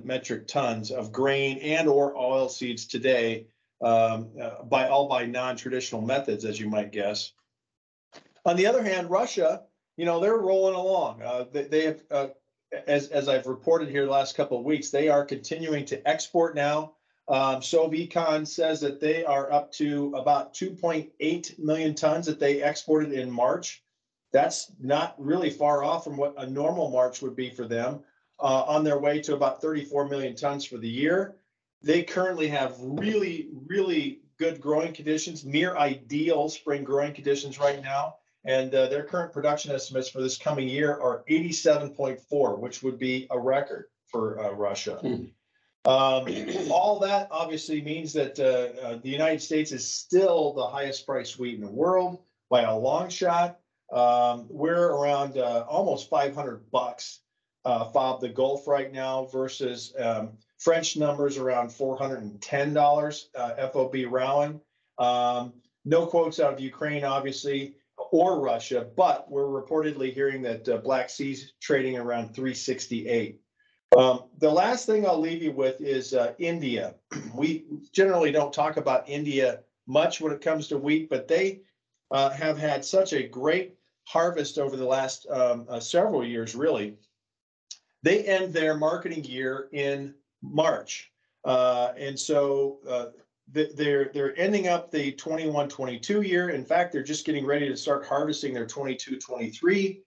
metric 0.03 0.47
tons 0.47 0.91
of 0.91 1.11
grain 1.11 1.57
and 1.59 1.87
or 1.87 2.15
oil 2.17 2.49
seeds 2.49 2.85
today, 2.85 3.47
um, 3.81 4.29
by 4.65 4.87
all 4.87 5.07
by 5.07 5.25
non-traditional 5.25 6.01
methods, 6.01 6.45
as 6.45 6.59
you 6.59 6.69
might 6.69 6.91
guess. 6.91 7.33
On 8.45 8.55
the 8.55 8.67
other 8.67 8.83
hand, 8.83 9.09
Russia, 9.09 9.63
you 9.97 10.05
know, 10.05 10.19
they're 10.19 10.37
rolling 10.37 10.75
along. 10.75 11.21
They, 11.51 11.63
they 11.63 11.85
have, 11.85 12.33
as 12.87 13.09
as 13.09 13.27
I've 13.27 13.47
reported 13.47 13.89
here 13.89 14.05
the 14.05 14.11
last 14.11 14.35
couple 14.35 14.57
of 14.57 14.63
weeks, 14.63 14.89
they 14.89 15.09
are 15.09 15.25
continuing 15.25 15.85
to 15.85 16.07
export 16.07 16.55
now. 16.55 16.93
Um, 17.27 17.61
Sovecon 17.61 18.47
says 18.47 18.81
that 18.81 18.99
they 18.99 19.23
are 19.23 19.51
up 19.51 19.71
to 19.73 20.13
about 20.15 20.53
two 20.53 20.71
point 20.71 21.11
eight 21.19 21.55
million 21.57 21.95
tons 21.95 22.25
that 22.25 22.39
they 22.39 22.63
exported 22.63 23.13
in 23.13 23.31
March. 23.31 23.83
That's 24.33 24.71
not 24.79 25.15
really 25.17 25.49
far 25.49 25.83
off 25.83 26.03
from 26.03 26.17
what 26.17 26.33
a 26.37 26.49
normal 26.49 26.89
March 26.89 27.21
would 27.21 27.35
be 27.35 27.49
for 27.49 27.67
them. 27.67 27.99
Uh, 28.39 28.63
on 28.67 28.83
their 28.83 28.97
way 28.97 29.21
to 29.21 29.35
about 29.35 29.61
thirty-four 29.61 30.07
million 30.09 30.35
tons 30.35 30.65
for 30.65 30.77
the 30.77 30.89
year. 30.89 31.35
they 31.83 32.03
currently 32.03 32.47
have 32.47 32.75
really, 32.79 33.49
really 33.67 34.21
good 34.37 34.61
growing 34.61 34.93
conditions, 34.93 35.45
near 35.45 35.75
ideal 35.77 36.49
spring 36.49 36.83
growing 36.83 37.13
conditions 37.13 37.59
right 37.59 37.81
now. 37.81 38.15
And 38.43 38.73
uh, 38.73 38.87
their 38.87 39.03
current 39.03 39.31
production 39.31 39.71
estimates 39.71 40.09
for 40.09 40.19
this 40.21 40.37
coming 40.37 40.67
year 40.67 40.99
are 40.99 41.23
eighty-seven 41.27 41.91
point 41.91 42.19
four, 42.19 42.55
which 42.55 42.81
would 42.81 42.97
be 42.97 43.27
a 43.29 43.39
record 43.39 43.85
for 44.07 44.43
uh, 44.43 44.51
Russia. 44.51 44.95
Hmm. 44.95 45.25
Um, 45.83 46.27
all 46.69 46.99
that 46.99 47.27
obviously 47.31 47.81
means 47.81 48.13
that 48.13 48.39
uh, 48.39 48.87
uh, 48.87 48.99
the 49.01 49.09
United 49.09 49.41
States 49.41 49.71
is 49.71 49.89
still 49.89 50.53
the 50.53 50.67
highest 50.67 51.05
priced 51.05 51.39
wheat 51.39 51.55
in 51.55 51.61
the 51.61 51.71
world 51.71 52.19
by 52.49 52.61
a 52.61 52.77
long 52.77 53.09
shot. 53.09 53.59
Um, 53.91 54.45
we're 54.49 54.89
around 54.89 55.37
uh, 55.37 55.65
almost 55.67 56.09
500 56.09 56.69
bucks 56.71 57.21
uh, 57.65 57.85
fob 57.85 58.21
the 58.21 58.29
Gulf 58.29 58.67
right 58.67 58.91
now 58.91 59.25
versus 59.25 59.93
um, 59.99 60.31
French 60.59 60.97
numbers 60.97 61.37
around 61.37 61.69
$410 61.69 63.25
uh, 63.35 63.67
FOB 63.67 63.95
Rouen. 64.11 64.61
Um, 64.97 65.53
no 65.83 66.05
quotes 66.05 66.39
out 66.39 66.53
of 66.53 66.59
Ukraine, 66.59 67.03
obviously, 67.03 67.75
or 68.11 68.39
Russia, 68.39 68.87
but 68.95 69.29
we're 69.29 69.45
reportedly 69.45 70.13
hearing 70.13 70.43
that 70.43 70.67
uh, 70.69 70.77
Black 70.77 71.09
Sea's 71.09 71.53
trading 71.59 71.97
around 71.97 72.35
368. 72.35 73.39
Um, 73.97 74.23
the 74.37 74.49
last 74.49 74.85
thing 74.85 75.05
I'll 75.05 75.19
leave 75.19 75.43
you 75.43 75.51
with 75.51 75.81
is 75.81 76.13
uh, 76.13 76.33
India. 76.39 76.95
We 77.35 77.65
generally 77.93 78.31
don't 78.31 78.53
talk 78.53 78.77
about 78.77 79.07
India 79.07 79.61
much 79.87 80.19
when 80.21 80.33
it 80.33 80.41
comes 80.41 80.67
to 80.67 80.77
wheat, 80.77 81.09
but 81.09 81.27
they 81.27 81.61
uh, 82.11 82.29
have 82.29 82.57
had 82.57 82.83
such 82.83 83.13
a 83.13 83.27
great 83.27 83.75
harvest 84.03 84.57
over 84.57 84.75
the 84.75 84.85
last 84.85 85.25
um, 85.29 85.65
uh, 85.69 85.79
several 85.79 86.25
years, 86.25 86.55
really. 86.55 86.97
They 88.03 88.23
end 88.23 88.53
their 88.53 88.75
marketing 88.75 89.23
year 89.23 89.69
in 89.71 90.13
March. 90.41 91.11
Uh, 91.45 91.93
and 91.97 92.19
so 92.19 92.79
uh, 92.87 93.07
th- 93.53 93.75
they're 93.75 94.11
they're 94.13 94.37
ending 94.37 94.67
up 94.67 94.91
the 94.91 95.13
21-22 95.13 96.27
year. 96.27 96.49
In 96.49 96.65
fact, 96.65 96.91
they're 96.91 97.03
just 97.03 97.25
getting 97.25 97.45
ready 97.45 97.67
to 97.69 97.77
start 97.77 98.05
harvesting 98.05 98.53
their 98.53 98.67
22-23 98.67 100.01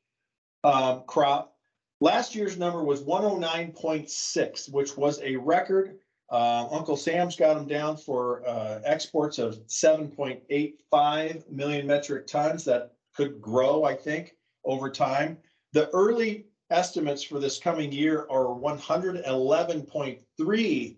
um, 0.65 1.03
crop. 1.07 1.54
Last 2.01 2.35
year's 2.35 2.59
number 2.59 2.83
was 2.83 3.03
109.6, 3.03 4.73
which 4.73 4.97
was 4.97 5.21
a 5.23 5.37
record. 5.37 5.99
Uh, 6.31 6.67
Uncle 6.71 6.97
Sam's 6.97 7.37
got 7.37 7.55
them 7.55 7.67
down 7.67 7.97
for 7.97 8.47
uh, 8.47 8.81
exports 8.85 9.39
of 9.39 9.59
7.85 9.67 11.51
million 11.51 11.87
metric 11.87 12.27
tons. 12.27 12.65
That 12.65 12.93
could 13.15 13.41
grow, 13.41 13.85
I 13.85 13.95
think, 13.95 14.37
over 14.65 14.91
time. 14.91 15.39
The 15.73 15.89
early 15.91 16.47
estimates 16.71 17.23
for 17.23 17.39
this 17.39 17.59
coming 17.59 17.93
year 17.93 18.27
are 18.31 18.47
111.3 18.47 20.97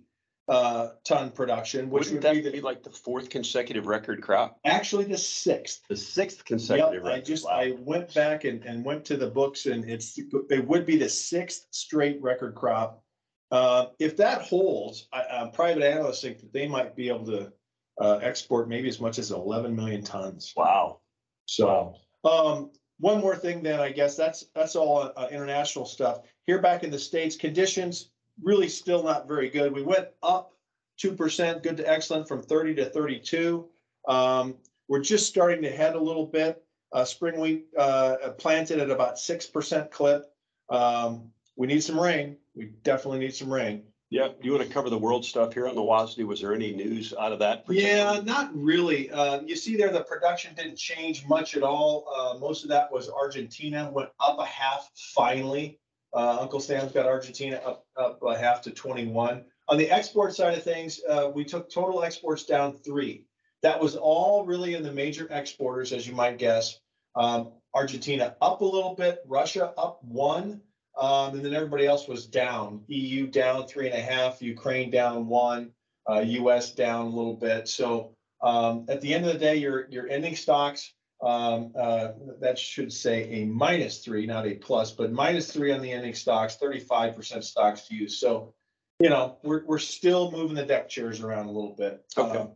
uh, 0.49 0.91
ton 1.05 1.31
production, 1.31 1.91
which 1.91 2.05
Wouldn't 2.11 2.25
would 2.25 2.33
be 2.35 2.41
that 2.41 2.53
be 2.53 2.59
the, 2.61 2.65
like 2.65 2.83
the 2.83 2.91
fourth 2.91 3.29
consecutive 3.31 3.87
record 3.87 4.23
crop? 4.23 4.59
actually 4.65 5.05
the 5.05 5.19
sixth. 5.19 5.83
The 5.89 5.97
sixth 5.97 6.39
Yep, 6.39 6.47
consecutive 6.47 7.05
I 7.05 7.09
record. 7.09 7.25
just, 7.25 7.45
Wow. 7.45 7.51
I 7.53 7.75
went 7.81 8.15
back 8.15 8.45
and, 8.45 8.65
and 8.65 8.85
went 8.85 9.05
to 9.07 9.17
the 9.17 9.27
books 9.29 9.67
and 9.67 9.89
it's, 9.91 10.19
it 10.51 10.67
would 10.67 10.87
be 10.87 10.97
the 10.97 11.09
sixth 11.09 11.67
straight 11.71 12.23
record 12.23 12.55
crop. 12.55 13.03
Uh, 13.51 13.87
if 13.99 14.17
that 14.17 14.43
holds, 14.43 15.09
I, 15.13 15.21
uh, 15.21 15.51
private 15.51 15.83
analysts 15.83 16.23
think 16.23 16.39
that 16.41 16.53
they 16.53 16.67
might 16.69 16.95
be 16.97 17.09
able 17.09 17.27
to, 17.27 17.53
uh, 18.01 18.19
export 18.23 18.69
maybe 18.69 18.89
as 18.89 19.01
much 19.01 19.19
as 19.19 19.31
eleven 19.31 19.75
million 19.75 20.03
tons. 20.05 20.53
Wow. 20.57 21.01
So, 21.47 21.95
um, 22.25 22.71
one 22.99 23.21
more 23.21 23.37
thing 23.37 23.63
then, 23.63 23.79
I 23.81 23.91
guess, 23.93 24.17
that's, 24.17 24.47
that's 24.55 24.75
all, 24.77 25.13
uh, 25.17 25.29
international 25.31 25.87
stuff. 25.87 26.21
Here 26.47 26.61
back 26.61 26.83
in 26.85 26.91
the 26.91 26.99
States, 26.99 27.37
conditions 27.37 28.11
really 28.43 28.69
still 28.69 29.03
not 29.03 29.29
very 29.29 29.49
good. 29.49 29.73
We 29.73 29.83
went 29.83 30.09
up 30.23 30.53
two 30.97 31.13
percent, 31.13 31.63
good 31.63 31.77
to 31.79 31.91
excellent 31.91 32.29
from 32.29 32.43
thirty 32.43 32.75
to 32.77 32.87
thirty-two. 32.87 33.69
Um, 34.09 34.55
we're 34.89 35.01
just 35.01 35.27
starting 35.27 35.63
to 35.63 35.71
head 35.71 35.95
a 35.95 36.01
little 36.01 36.27
bit. 36.27 36.63
Uh, 36.93 37.05
spring 37.05 37.41
wheat, 37.41 37.67
uh, 37.77 38.17
planted 38.39 38.79
at 38.79 38.91
about 38.91 39.19
six 39.19 39.47
percent 39.47 39.91
clip. 39.91 40.33
Um, 40.71 41.31
we 41.57 41.67
need 41.67 41.83
some 41.83 41.99
rain. 41.99 42.37
We 42.55 42.67
definitely 42.85 43.19
need 43.19 43.35
some 43.35 43.53
rain. 43.53 43.83
Yeah, 44.09 44.29
you 44.41 44.53
want 44.53 44.63
to 44.63 44.73
cover 44.73 44.89
the 44.89 44.97
world 44.97 45.25
stuff 45.25 45.53
here 45.53 45.67
on 45.67 45.75
the 45.75 45.83
WASDE? 45.83 46.25
Was 46.25 46.41
there 46.41 46.55
any 46.55 46.73
news 46.73 47.13
out 47.19 47.33
of 47.33 47.41
that? 47.41 47.65
Yeah, 47.69 48.21
not 48.25 48.55
really. 48.55 49.11
Uh, 49.11 49.41
you 49.41 49.57
see 49.57 49.77
there, 49.77 49.91
the 49.91 50.03
production 50.05 50.55
didn't 50.55 50.77
change 50.77 51.27
much 51.27 51.57
at 51.57 51.65
all. 51.65 52.07
Uh, 52.17 52.39
most 52.39 52.63
of 52.63 52.71
that 52.71 52.91
was 52.93 53.11
Argentina 53.11 53.91
went 53.93 54.11
up 54.21 54.39
a 54.39 54.45
half 54.45 54.89
finally. 54.95 55.81
Uh, 56.15 56.39
Uncle 56.41 56.61
Sam's 56.61 56.93
got 56.93 57.07
Argentina 57.07 57.61
up, 57.65 57.85
up 57.97 58.21
a 58.23 58.37
half 58.37 58.63
to 58.63 58.71
twenty-one. 58.71 59.45
On 59.69 59.77
the 59.77 59.91
export 59.91 60.35
side 60.35 60.57
of 60.57 60.63
things, 60.63 61.01
uh, 61.09 61.31
we 61.35 61.45
took 61.45 61.71
total 61.71 62.03
exports 62.03 62.45
down 62.45 62.73
three. 62.73 63.25
That 63.63 63.81
was 63.81 63.97
all 63.97 64.45
really 64.45 64.75
in 64.75 64.83
the 64.83 64.93
major 64.93 65.27
exporters, 65.31 65.93
as 65.93 66.07
you 66.07 66.15
might 66.15 66.39
guess. 66.39 66.79
Um, 67.17 67.53
Argentina 67.75 68.37
up 68.41 68.61
a 68.61 68.65
little 68.65 68.95
bit, 68.95 69.21
Russia 69.27 69.73
up 69.77 70.03
one, 70.05 70.61
um, 70.99 71.35
and 71.35 71.45
then 71.45 71.55
everybody 71.55 71.87
else 71.87 72.07
was 72.07 72.27
down. 72.27 72.83
EU 72.89 73.27
down 73.27 73.67
three 73.67 73.91
and 73.91 73.99
a 73.99 74.01
half, 74.01 74.41
Ukraine 74.41 74.91
down 74.91 75.27
one 75.27 75.73
uh, 76.09 76.21
US 76.21 76.73
down 76.75 77.07
a 77.07 77.11
little 77.11 77.35
bit. 77.35 77.69
So 77.69 78.15
um, 78.43 78.87
at 78.89 79.01
the 79.01 79.13
end 79.13 79.27
of 79.27 79.33
the 79.33 79.39
day, 79.39 79.57
your, 79.57 79.89
your 79.91 80.09
ending 80.09 80.37
stocks, 80.37 80.93
um, 81.27 81.73
uh, 81.79 82.09
that 82.41 82.59
should 82.59 82.93
say 82.93 83.25
a 83.25 83.47
minus 83.47 83.99
three, 83.99 84.27
not 84.27 84.47
a 84.47 84.55
plus, 84.55 84.93
but 84.93 85.13
minus 85.13 85.53
three 85.53 85.73
on 85.73 85.83
the 85.83 85.93
ending 85.93 86.15
stocks, 86.15 86.57
35% 86.63 87.43
stocks 87.43 87.89
to 87.89 87.95
use. 87.95 88.19
So, 88.19 88.55
you 89.01 89.11
know, 89.11 89.39
we're, 89.43 89.65
we're 89.65 89.79
still 89.79 90.31
moving 90.31 90.55
the 90.55 90.65
deck 90.65 90.89
chairs 90.89 91.21
around 91.21 91.47
a 91.47 91.51
little 91.51 91.75
bit. 91.75 92.05
Okay. 92.17 92.39
Um, 92.39 92.53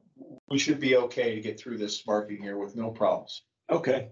We 0.48 0.58
should 0.58 0.80
be 0.80 0.96
okay 0.96 1.34
to 1.34 1.40
get 1.40 1.58
through 1.58 1.78
this 1.78 2.06
market 2.06 2.40
here 2.40 2.56
with 2.56 2.76
no 2.76 2.90
problems. 2.90 3.42
Okay. 3.70 4.10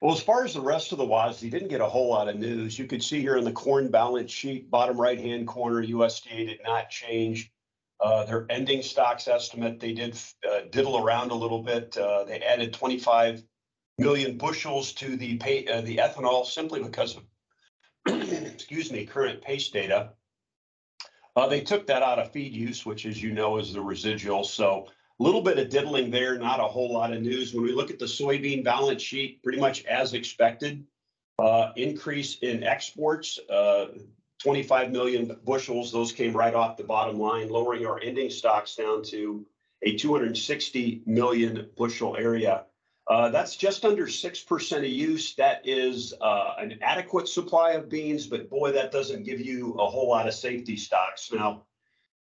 Well, 0.00 0.14
as 0.14 0.22
far 0.22 0.44
as 0.44 0.54
the 0.54 0.62
rest 0.62 0.92
of 0.92 0.98
the 0.98 1.06
WASDE, 1.06 1.50
didn't 1.50 1.68
get 1.68 1.80
a 1.80 1.88
whole 1.88 2.08
lot 2.08 2.28
of 2.28 2.36
news. 2.36 2.78
You 2.78 2.86
could 2.86 3.02
see 3.02 3.20
here 3.20 3.36
in 3.36 3.44
the 3.44 3.52
corn 3.52 3.90
balance 3.90 4.30
sheet, 4.30 4.70
bottom 4.70 4.98
right-hand 4.98 5.46
corner, 5.46 5.84
USDA 5.84 6.46
did 6.46 6.60
not 6.64 6.88
change 6.88 7.52
uh, 8.00 8.24
their 8.24 8.46
ending 8.48 8.82
stocks 8.82 9.28
estimate. 9.28 9.78
They 9.78 9.92
did 9.92 10.18
uh, 10.48 10.62
diddle 10.70 11.04
around 11.04 11.32
a 11.32 11.34
little 11.34 11.62
bit. 11.62 11.96
Uh, 11.98 12.24
they 12.24 12.40
added 12.40 12.72
25 12.72 13.42
million 14.00 14.36
bushels 14.36 14.92
to 14.94 15.16
the 15.16 15.36
pay, 15.36 15.66
uh, 15.66 15.82
the 15.82 15.98
ethanol 15.98 16.44
simply 16.44 16.82
because 16.82 17.16
of, 17.16 17.22
excuse 18.32 18.90
me, 18.90 19.06
current 19.06 19.42
pace 19.42 19.68
data. 19.68 20.10
Uh, 21.36 21.46
they 21.46 21.60
took 21.60 21.86
that 21.86 22.02
out 22.02 22.18
of 22.18 22.32
feed 22.32 22.52
use, 22.52 22.84
which 22.84 23.06
as 23.06 23.22
you 23.22 23.32
know 23.32 23.58
is 23.58 23.72
the 23.72 23.80
residual. 23.80 24.42
So 24.42 24.88
a 25.20 25.22
little 25.22 25.42
bit 25.42 25.58
of 25.58 25.68
diddling 25.68 26.10
there, 26.10 26.38
not 26.38 26.60
a 26.60 26.64
whole 26.64 26.92
lot 26.92 27.12
of 27.12 27.22
news. 27.22 27.54
When 27.54 27.62
we 27.62 27.72
look 27.72 27.90
at 27.90 27.98
the 27.98 28.06
soybean 28.06 28.64
balance 28.64 29.02
sheet, 29.02 29.42
pretty 29.42 29.60
much 29.60 29.84
as 29.84 30.14
expected. 30.14 30.84
Uh, 31.38 31.72
increase 31.76 32.38
in 32.42 32.64
exports, 32.64 33.38
uh, 33.48 33.86
25 34.42 34.90
million 34.90 35.38
bushels. 35.44 35.92
Those 35.92 36.12
came 36.12 36.34
right 36.34 36.54
off 36.54 36.76
the 36.76 36.84
bottom 36.84 37.18
line, 37.18 37.48
lowering 37.48 37.86
our 37.86 38.00
ending 38.02 38.30
stocks 38.30 38.76
down 38.76 39.02
to 39.04 39.46
a 39.82 39.96
260 39.96 41.02
million 41.06 41.70
bushel 41.76 42.16
area. 42.16 42.64
Uh, 43.10 43.28
that's 43.28 43.56
just 43.56 43.84
under 43.84 44.06
6% 44.06 44.76
of 44.78 44.84
use. 44.84 45.34
That 45.34 45.62
is 45.64 46.14
uh, 46.20 46.54
an 46.58 46.78
adequate 46.80 47.28
supply 47.28 47.72
of 47.72 47.90
beans, 47.90 48.28
but 48.28 48.48
boy, 48.48 48.72
that 48.72 48.92
doesn't 48.92 49.24
give 49.24 49.40
you 49.40 49.74
a 49.74 49.86
whole 49.86 50.08
lot 50.08 50.28
of 50.28 50.34
safety 50.34 50.76
stocks. 50.76 51.32
Now, 51.32 51.64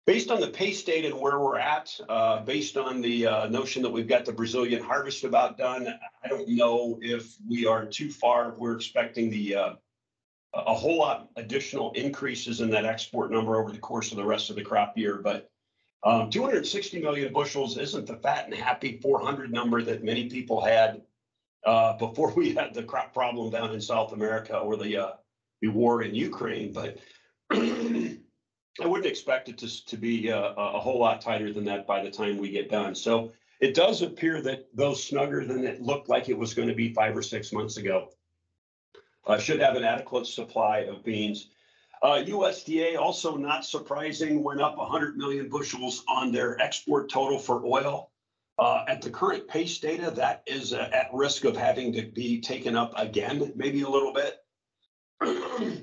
Based 0.07 0.31
on 0.31 0.39
the 0.39 0.49
pace 0.49 0.83
data 0.85 1.09
and 1.09 1.19
where 1.19 1.41
we're 1.41 1.59
at, 1.59 1.99
uh, 2.11 2.43
based 2.43 2.77
on 2.77 3.01
the 3.01 3.27
uh, 3.27 3.49
notion 3.49 3.81
that 3.83 3.91
we've 3.91 4.07
got 4.07 4.27
the 4.27 4.33
Brazilian 4.33 4.83
harvest 4.83 5.25
about 5.25 5.57
done, 5.57 5.89
I 6.23 6.29
don't 6.29 6.47
know 6.47 6.99
if 7.01 7.35
we 7.49 7.65
are 7.65 7.87
too 7.87 8.11
far. 8.11 8.55
We're 8.59 8.77
expecting 8.77 9.31
the 9.31 9.57
uh, 9.57 9.75
a 10.53 10.75
whole 10.75 10.99
lot 10.99 11.31
additional 11.37 11.93
increases 11.93 12.61
in 12.61 12.69
that 12.71 12.85
export 12.85 13.31
number 13.31 13.57
over 13.57 13.73
the 13.73 13.79
course 13.79 14.11
of 14.11 14.19
the 14.19 14.25
rest 14.27 14.51
of 14.51 14.57
the 14.57 14.63
crop 14.63 14.99
year. 14.99 15.17
But 15.17 15.51
um, 16.05 16.31
260 16.31 17.01
million 17.01 17.33
bushels 17.33 17.79
isn't 17.79 18.07
the 18.07 18.17
fat 18.17 18.45
and 18.45 18.55
happy 18.55 18.99
400 19.03 19.51
number 19.51 19.83
that 19.83 20.05
many 20.05 20.29
people 20.29 20.61
had 20.61 21.03
uh, 21.65 21.95
before 21.97 22.33
we 22.35 22.55
had 22.55 22.75
the 22.75 22.83
crop 22.83 23.15
problem 23.15 23.51
down 23.51 23.73
in 23.73 23.81
South 23.81 24.13
America 24.13 24.59
or 24.59 24.77
the 24.77 24.97
uh, 24.99 25.13
the 25.63 25.69
war 25.69 26.03
in 26.03 26.15
Ukraine. 26.15 26.73
But 26.73 26.99
I 27.51 28.87
wouldn't 28.87 29.07
expect 29.07 29.49
it 29.49 29.57
to, 29.59 29.87
to 29.87 29.97
be 29.97 30.31
uh, 30.31 30.53
a, 30.57 30.79
whole 30.81 30.99
lot 30.99 31.21
tighter 31.21 31.53
than 31.53 31.65
that 31.67 31.87
by 31.87 32.03
the 32.03 32.11
time 32.11 32.37
we 32.37 32.51
get 32.51 32.71
done. 32.71 32.95
So 32.95 33.33
it 33.61 33.75
does 33.75 34.03
appear 34.03 34.43
that 34.43 34.67
those 34.75 35.03
snugger 35.03 35.47
than 35.47 35.65
it 35.65 35.81
looked 35.81 36.09
like 36.09 36.29
it 36.29 36.37
was 36.37 36.53
going 36.53 36.69
to 36.69 36.75
be 36.75 36.93
five 36.93 37.17
or 37.17 37.23
six 37.23 37.53
months 37.53 37.77
ago. 37.77 38.11
Should 39.39 39.61
have 39.61 39.77
an 39.77 39.85
adequate 39.85 40.27
supply 40.27 40.81
of 40.81 41.03
beans. 41.03 41.49
Uh, 42.05 42.23
USDA 42.23 42.99
also 42.99 43.35
not 43.35 43.65
surprising 43.65 44.45
went 44.45 44.61
up 44.61 44.77
100 44.77 45.17
million 45.17 45.49
bushels 45.49 46.05
on 46.07 46.33
their 46.33 46.61
export 46.61 47.09
total 47.09 47.39
for 47.39 47.65
oil. 47.65 48.11
Uh, 48.59 48.85
at 48.87 49.01
the 49.01 49.09
current 49.09 49.49
pace 49.49 49.79
data, 49.79 50.11
that 50.11 50.43
is 50.47 50.75
uh, 50.75 50.91
at 50.93 51.09
risk 51.15 51.45
of 51.47 51.57
having 51.57 51.95
to 51.95 52.03
be 52.03 52.43
taken 52.43 52.77
up 52.77 52.93
again, 52.99 53.51
maybe 53.57 53.81
a 53.81 53.89
little 53.89 54.13
bit. 54.13 54.37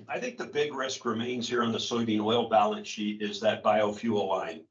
I 0.08 0.20
think 0.20 0.38
the 0.38 0.46
big 0.46 0.76
risk 0.76 1.06
remains 1.06 1.50
here 1.50 1.64
on 1.64 1.72
the 1.72 1.80
soybean 1.80 2.24
oil 2.24 2.48
balance 2.48 2.88
sheet 2.88 3.24
is 3.24 3.40
that 3.40 3.64
biofuel 3.64 4.30
line. 4.30 4.62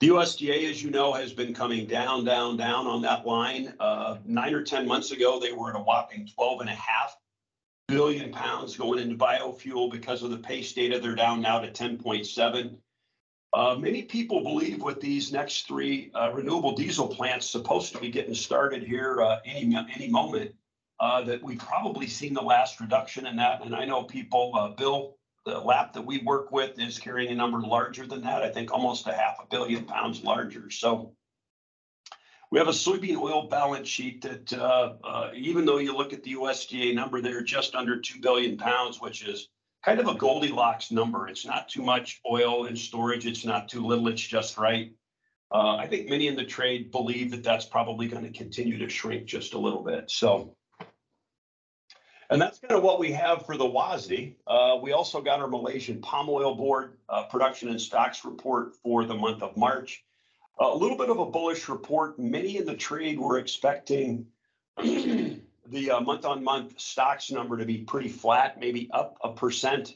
The 0.00 0.08
USDA, 0.08 0.70
as 0.70 0.82
you 0.82 0.90
know, 0.90 1.12
has 1.12 1.34
been 1.34 1.52
coming 1.52 1.86
down, 1.86 2.24
down, 2.24 2.56
down 2.56 2.86
on 2.86 3.02
that 3.02 3.26
line. 3.26 3.74
Uh, 3.78 4.16
nine 4.24 4.54
or 4.54 4.62
10 4.62 4.88
months 4.88 5.10
ago, 5.10 5.38
they 5.38 5.52
were 5.52 5.68
at 5.68 5.76
a 5.76 5.82
whopping 5.82 6.30
12 6.34 6.62
and 6.62 6.70
a 6.70 6.74
half 6.74 7.14
billion 7.92 8.32
pounds 8.32 8.76
going 8.76 8.98
into 8.98 9.14
biofuel 9.14 9.90
because 9.90 10.22
of 10.22 10.30
the 10.30 10.38
PACE 10.38 10.72
data. 10.72 10.98
They're 10.98 11.14
down 11.14 11.42
now 11.42 11.60
to 11.60 11.70
10.7. 11.70 12.76
Uh, 13.52 13.76
many 13.78 14.04
people 14.04 14.42
believe 14.42 14.80
with 14.80 14.98
these 14.98 15.30
next 15.30 15.66
three 15.66 16.10
uh, 16.14 16.32
renewable 16.32 16.74
diesel 16.74 17.06
plants 17.06 17.50
supposed 17.50 17.92
to 17.92 18.00
be 18.00 18.08
getting 18.08 18.34
started 18.34 18.82
here 18.82 19.20
uh, 19.20 19.40
any 19.44 19.76
any 19.94 20.08
moment, 20.08 20.54
uh, 21.00 21.20
that 21.22 21.42
we've 21.42 21.58
probably 21.58 22.06
seen 22.06 22.32
the 22.32 22.40
last 22.40 22.80
reduction 22.80 23.26
in 23.26 23.36
that. 23.36 23.62
And 23.62 23.76
I 23.76 23.84
know 23.84 24.04
people, 24.04 24.52
uh, 24.56 24.68
Bill, 24.68 25.18
the 25.44 25.58
lap 25.58 25.92
that 25.92 26.06
we 26.06 26.18
work 26.18 26.50
with 26.50 26.78
is 26.78 26.98
carrying 26.98 27.30
a 27.30 27.34
number 27.34 27.60
larger 27.60 28.06
than 28.06 28.22
that. 28.22 28.42
I 28.42 28.48
think 28.48 28.72
almost 28.72 29.06
a 29.06 29.12
half 29.12 29.36
a 29.42 29.46
billion 29.50 29.84
pounds 29.84 30.24
larger. 30.24 30.70
So 30.70 31.12
we 32.52 32.58
have 32.58 32.68
a 32.68 32.72
soybean 32.72 33.16
oil 33.16 33.48
balance 33.48 33.88
sheet 33.88 34.20
that, 34.20 34.52
uh, 34.52 34.92
uh, 35.02 35.30
even 35.34 35.64
though 35.64 35.78
you 35.78 35.96
look 35.96 36.12
at 36.12 36.22
the 36.22 36.34
USDA 36.34 36.94
number, 36.94 37.22
they're 37.22 37.42
just 37.42 37.74
under 37.74 37.98
2 37.98 38.20
billion 38.20 38.58
pounds, 38.58 39.00
which 39.00 39.26
is 39.26 39.48
kind 39.82 39.98
of 39.98 40.06
a 40.06 40.14
Goldilocks 40.14 40.90
number. 40.90 41.28
It's 41.28 41.46
not 41.46 41.70
too 41.70 41.80
much 41.80 42.20
oil 42.30 42.66
in 42.66 42.76
storage. 42.76 43.26
It's 43.26 43.46
not 43.46 43.70
too 43.70 43.86
little. 43.86 44.06
It's 44.08 44.20
just 44.20 44.58
right. 44.58 44.92
Uh, 45.50 45.76
I 45.76 45.86
think 45.86 46.10
many 46.10 46.28
in 46.28 46.36
the 46.36 46.44
trade 46.44 46.90
believe 46.90 47.30
that 47.30 47.42
that's 47.42 47.64
probably 47.64 48.06
going 48.06 48.30
to 48.30 48.38
continue 48.38 48.76
to 48.80 48.88
shrink 48.90 49.24
just 49.24 49.54
a 49.54 49.58
little 49.58 49.82
bit. 49.82 50.10
So, 50.10 50.54
and 52.28 52.40
that's 52.40 52.58
kind 52.58 52.74
of 52.74 52.82
what 52.82 53.00
we 53.00 53.12
have 53.12 53.46
for 53.46 53.56
the 53.56 53.64
WASDE. 53.64 54.34
Uh, 54.46 54.76
we 54.82 54.92
also 54.92 55.22
got 55.22 55.40
our 55.40 55.48
Malaysian 55.48 56.02
Palm 56.02 56.28
Oil 56.28 56.54
Board 56.54 56.98
uh, 57.08 57.22
production 57.24 57.70
and 57.70 57.80
stocks 57.80 58.26
report 58.26 58.76
for 58.82 59.06
the 59.06 59.14
month 59.14 59.42
of 59.42 59.56
March. 59.56 60.04
A 60.58 60.76
little 60.76 60.96
bit 60.96 61.10
of 61.10 61.18
a 61.18 61.26
bullish 61.26 61.68
report. 61.68 62.18
Many 62.18 62.58
in 62.58 62.66
the 62.66 62.74
trade 62.74 63.18
were 63.18 63.38
expecting 63.38 64.26
the 64.76 65.90
uh, 65.90 66.00
month-on-month 66.00 66.78
stocks 66.78 67.30
number 67.30 67.56
to 67.58 67.64
be 67.64 67.78
pretty 67.78 68.08
flat, 68.08 68.60
maybe 68.60 68.90
up 68.92 69.16
a 69.22 69.32
percent. 69.32 69.94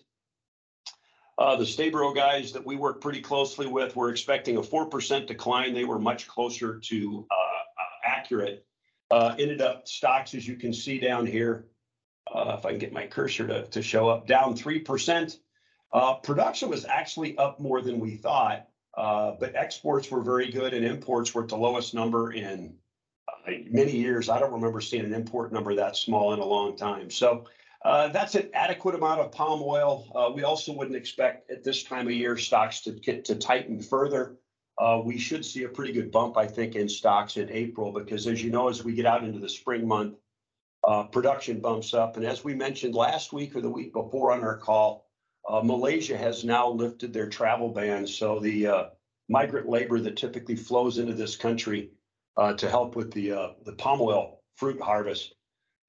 Uh, 1.39 1.57
the 1.57 1.65
Stabro 1.65 2.15
guys 2.15 2.53
that 2.53 2.65
we 2.65 2.77
work 2.77 3.01
pretty 3.01 3.21
closely 3.21 3.67
with 3.67 3.95
were 3.95 4.11
expecting 4.11 4.57
a 4.57 4.63
4% 4.63 5.27
decline. 5.27 5.75
They 5.75 5.85
were 5.85 5.99
much 5.99 6.27
closer 6.27 6.79
to 6.79 7.27
uh, 7.31 7.35
uh, 7.35 8.07
accurate. 8.07 8.65
Uh, 9.11 9.37
ended 9.39 9.61
up 9.61 9.87
stocks, 9.87 10.35
as 10.35 10.49
you 10.49 10.57
can 10.57 10.73
see 10.73 10.99
down 10.99 11.27
here, 11.27 11.67
if 12.35 12.65
I 12.65 12.71
can 12.71 12.79
get 12.79 12.93
my 12.93 13.07
cursor 13.07 13.47
to, 13.47 13.67
to 13.67 13.83
show 13.83 14.09
up, 14.09 14.27
down 14.27 14.57
3%. 14.57 15.37
Uh, 15.93 16.15
production 16.15 16.69
was 16.69 16.85
actually 16.85 17.39
up 17.39 17.61
more 17.61 17.81
than 17.81 18.01
we 18.01 18.17
thought, 18.17 18.69
but 19.39 19.55
exports 19.55 20.11
were 20.11 20.23
very 20.23 20.51
good 20.51 20.75
and 20.75 20.85
imports 20.85 21.35
were 21.35 21.43
at 21.43 21.49
the 21.49 21.57
lowest 21.57 21.95
number 21.95 22.33
in 22.33 22.75
many 23.71 23.97
years. 23.97 24.29
I 24.29 24.39
don't 24.39 24.53
remember 24.53 24.81
seeing 24.81 25.05
an 25.05 25.15
import 25.15 25.53
number 25.53 25.75
that 25.75 25.97
small 25.97 26.33
in 26.33 26.41
a 26.41 26.45
long 26.45 26.77
time. 26.77 27.11
So 27.11 27.47
uh, 27.85 28.09
that's 28.09 28.35
an 28.35 28.51
adequate 28.53 28.95
amount 28.95 29.21
of 29.21 29.31
palm 29.31 29.63
oil. 29.63 30.11
Uh, 30.15 30.33
we 30.35 30.43
also 30.43 30.73
wouldn't 30.73 30.97
expect 30.97 31.51
at 31.51 31.63
this 31.63 31.83
time 31.83 32.07
of 32.07 32.13
year 32.13 32.37
stocks 32.37 32.81
to 32.81 32.93
get 32.93 33.25
to 33.27 33.37
tighten 33.37 33.81
further. 33.81 34.37
Uh, 34.79 35.01
we 35.05 35.17
should 35.17 35.45
see 35.45 35.63
a 35.63 35.69
pretty 35.69 35.93
good 35.93 36.11
bump, 36.11 36.37
I 36.37 36.47
think, 36.47 36.75
in 36.75 36.89
stocks 36.89 37.37
in 37.37 37.51
April 37.51 37.93
because, 37.93 38.27
as 38.27 38.43
you 38.43 38.51
know, 38.51 38.69
as 38.69 38.85
we 38.85 38.95
get 38.95 39.07
out 39.07 39.25
into 39.25 39.39
the 39.39 39.49
spring 39.49 39.87
month, 39.87 40.17
uh, 40.87 41.05
production 41.05 41.61
bumps 41.61 41.95
up. 41.95 42.17
And 42.17 42.27
as 42.27 42.45
we 42.45 42.55
mentioned 42.55 42.95
last 42.95 43.33
week 43.33 43.57
or 43.57 43.61
the 43.61 43.71
week 43.71 43.93
before 43.93 44.33
on 44.33 44.43
our 44.43 44.59
call, 44.59 45.07
uh, 45.49 45.61
Malaysia 45.63 46.17
has 46.17 46.45
now 46.45 46.69
lifted 46.69 47.13
their 47.13 47.29
travel 47.29 47.71
ban. 47.71 48.07
So 48.07 48.41
the 48.41 48.67
uh, 48.67 48.85
migrant 49.29 49.69
labor 49.69 49.99
that 50.01 50.17
typically 50.17 50.57
flows 50.57 50.99
into 50.99 51.15
this 51.15 51.37
country 51.37 51.91
uh, 52.37 52.53
to 52.55 52.69
help 52.69 52.97
with 52.97 53.13
the 53.13 53.33
uh, 53.33 53.49
the 53.65 53.73
palm 53.73 54.01
oil 54.01 54.43
fruit 54.55 54.81
harvest 54.81 55.35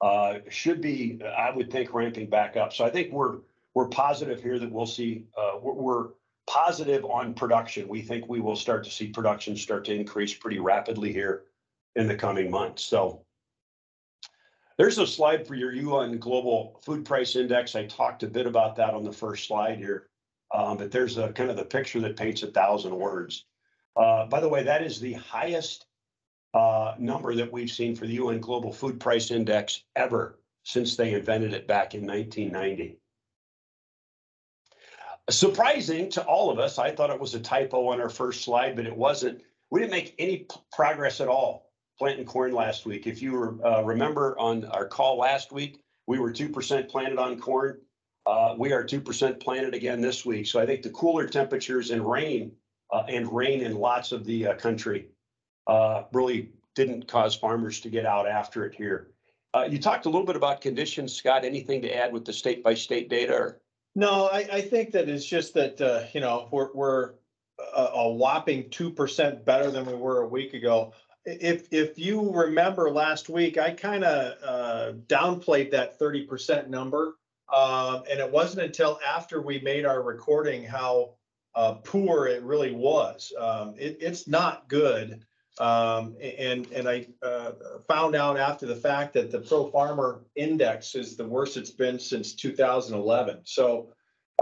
uh, 0.02 0.36
should 0.50 0.82
be, 0.82 1.20
I 1.24 1.52
would 1.52 1.72
think, 1.72 1.94
ramping 1.94 2.30
back 2.30 2.56
up. 2.56 2.74
So 2.74 2.86
I 2.86 2.90
think 2.90 3.12
we're 3.12 3.40
we're 3.74 3.90
positive 3.90 4.42
here 4.42 4.60
that 4.60 4.72
we'll 4.72 4.86
see 4.86 5.26
uh, 5.38 5.60
we're, 5.62 5.74
we're 5.74 6.08
positive 6.48 7.04
on 7.06 7.34
production. 7.34 7.88
We 7.88 8.02
think 8.02 8.28
we 8.28 8.40
will 8.40 8.56
start 8.56 8.84
to 8.86 8.92
see 8.92 9.08
production 9.08 9.56
start 9.56 9.86
to 9.86 9.94
increase 9.94 10.34
pretty 10.34 10.60
rapidly 10.60 11.12
here 11.12 11.44
in 11.96 12.08
the 12.08 12.16
coming 12.16 12.50
months. 12.50 12.84
So 12.84 13.24
there's 14.78 15.00
a 15.00 15.08
slide 15.08 15.48
for 15.48 15.56
your 15.56 15.74
UN 15.74 16.20
Global 16.20 16.80
Food 16.86 17.04
Price 17.06 17.36
Index. 17.36 17.76
I 17.76 17.86
talked 17.86 18.24
a 18.24 18.28
bit 18.28 18.46
about 18.46 18.76
that 18.78 18.94
on 18.94 19.04
the 19.04 19.12
first 19.12 19.48
slide 19.48 19.78
here, 19.78 20.10
um, 20.54 20.78
but 20.78 20.92
there's 20.92 21.18
a 21.18 21.32
kind 21.34 21.50
of 21.50 21.58
the 21.58 21.66
picture 21.66 22.00
that 22.02 22.18
paints 22.18 22.44
a 22.44 22.48
thousand 22.48 22.96
words. 22.96 23.46
Uh, 23.96 24.26
by 24.26 24.40
the 24.40 24.50
way, 24.50 24.64
that 24.64 24.84
is 24.84 25.00
the 25.00 25.14
highest 25.14 25.86
uh, 26.54 26.96
number 26.98 27.36
that 27.36 27.52
we've 27.52 27.72
seen 27.72 27.96
for 27.96 28.06
the 28.06 28.14
UN 28.14 28.40
Global 28.40 28.72
Food 28.72 29.00
Price 29.00 29.32
Index 29.32 29.84
ever 29.96 30.40
since 30.64 30.96
they 30.96 31.14
invented 31.14 31.54
it 31.54 31.68
back 31.68 31.96
in 31.96 32.06
1990. 32.06 33.00
Surprising 35.30 36.10
to 36.10 36.24
all 36.24 36.50
of 36.50 36.60
us, 36.60 36.78
I 36.80 36.92
thought 36.92 37.10
it 37.10 37.20
was 37.20 37.36
a 37.36 37.40
typo 37.40 37.88
on 37.88 38.00
our 38.00 38.10
first 38.10 38.44
slide, 38.44 38.76
but 38.76 38.86
it 38.86 38.96
wasn't. 38.96 39.42
We 39.72 39.82
didn't 39.82 39.92
make 39.92 40.16
any 40.18 40.48
progress 40.72 41.20
at 41.20 41.28
all 41.28 41.68
planting 41.98 42.26
corn 42.26 42.54
last 42.54 42.86
week. 42.86 43.08
If 43.08 43.22
you 43.22 43.60
uh, 43.66 43.84
remember 43.84 44.38
on 44.40 44.66
our 44.66 44.86
call 44.86 45.18
last 45.18 45.52
week, 45.52 45.82
we 46.06 46.20
were 46.20 46.32
2% 46.32 46.90
planted 46.90 47.18
on 47.18 47.40
corn. 47.40 47.80
Uh, 48.28 48.54
we 48.58 48.74
are 48.74 48.84
2% 48.84 49.40
planted 49.40 49.74
again 49.74 50.02
this 50.02 50.26
week. 50.26 50.48
So 50.48 50.60
I 50.60 50.66
think 50.66 50.82
the 50.82 50.90
cooler 50.90 51.26
temperatures 51.28 51.92
and 51.92 52.06
rain 52.06 52.52
uh, 52.92 53.04
and 53.08 53.32
rain 53.32 53.62
in 53.62 53.78
lots 53.78 54.12
of 54.12 54.26
the 54.26 54.48
uh, 54.48 54.56
country 54.56 55.08
uh, 55.66 56.04
really 56.12 56.50
didn't 56.76 57.08
cause 57.08 57.36
farmers 57.36 57.80
to 57.82 57.90
get 57.90 58.06
out 58.06 58.28
after 58.28 58.66
it 58.66 58.76
here. 58.76 59.12
Uh, 59.54 59.66
you 59.70 59.80
talked 59.80 60.06
a 60.08 60.10
little 60.10 60.26
bit 60.26 60.36
about 60.36 60.60
conditions, 60.60 61.14
Scott. 61.14 61.46
Anything 61.46 61.82
to 61.84 61.96
add 61.96 62.12
with 62.12 62.26
the 62.26 62.34
state 62.34 62.64
by 62.64 62.74
state 62.74 63.10
data? 63.10 63.34
Or? 63.34 63.62
No, 63.96 64.28
I, 64.28 64.48
I 64.52 64.62
think 64.62 64.92
that 64.92 65.08
it's 65.08 65.26
just 65.26 65.54
that, 65.54 65.80
uh, 65.80 66.04
you 66.14 66.20
know, 66.20 66.50
we're, 66.52 66.74
we're 66.74 67.14
a, 67.76 67.82
a 67.82 68.10
whopping 68.12 68.70
two 68.70 68.92
percent 68.92 69.46
better 69.46 69.72
than 69.72 69.86
we 69.86 69.94
were 69.94 70.24
a 70.24 70.28
week 70.28 70.54
ago. 70.54 70.92
If, 71.24 71.68
if 71.72 71.98
you 71.98 72.30
remember 72.34 72.92
last 72.92 73.30
week, 73.30 73.58
I 73.58 73.72
kind 73.72 74.04
of 74.04 74.38
uh, 74.44 74.94
downplayed 75.08 75.72
that 75.72 75.98
thirty 75.98 76.26
percent 76.26 76.70
number. 76.70 77.16
Um, 77.54 78.04
and 78.10 78.20
it 78.20 78.32
wasn't 78.32 78.64
until 78.66 79.00
after 79.08 79.42
we 79.42 79.60
made 79.60 79.86
our 79.86 80.02
recording 80.02 80.64
how 80.64 81.14
uh, 81.56 81.74
poor 81.84 82.28
it 82.28 82.44
really 82.44 82.72
was. 82.72 83.32
Um, 83.40 83.74
it, 83.78 83.98
it's 84.02 84.28
not 84.28 84.68
good. 84.68 85.24
Um, 85.60 86.16
and, 86.22 86.68
and 86.72 86.88
I, 86.88 87.08
uh, 87.24 87.52
found 87.88 88.16
out 88.16 88.38
after 88.38 88.68
the 88.68 88.76
fact 88.76 89.14
that 89.14 89.32
the 89.32 89.40
pro 89.40 89.72
farmer 89.72 90.24
index 90.36 90.94
is 90.94 91.18
the 91.18 91.26
worst 91.26 91.58
it's 91.58 91.72
been 91.72 91.98
since 91.98 92.34
two 92.36 92.54
thousand 92.56 92.96
eleven. 92.96 93.40
So, 93.44 93.90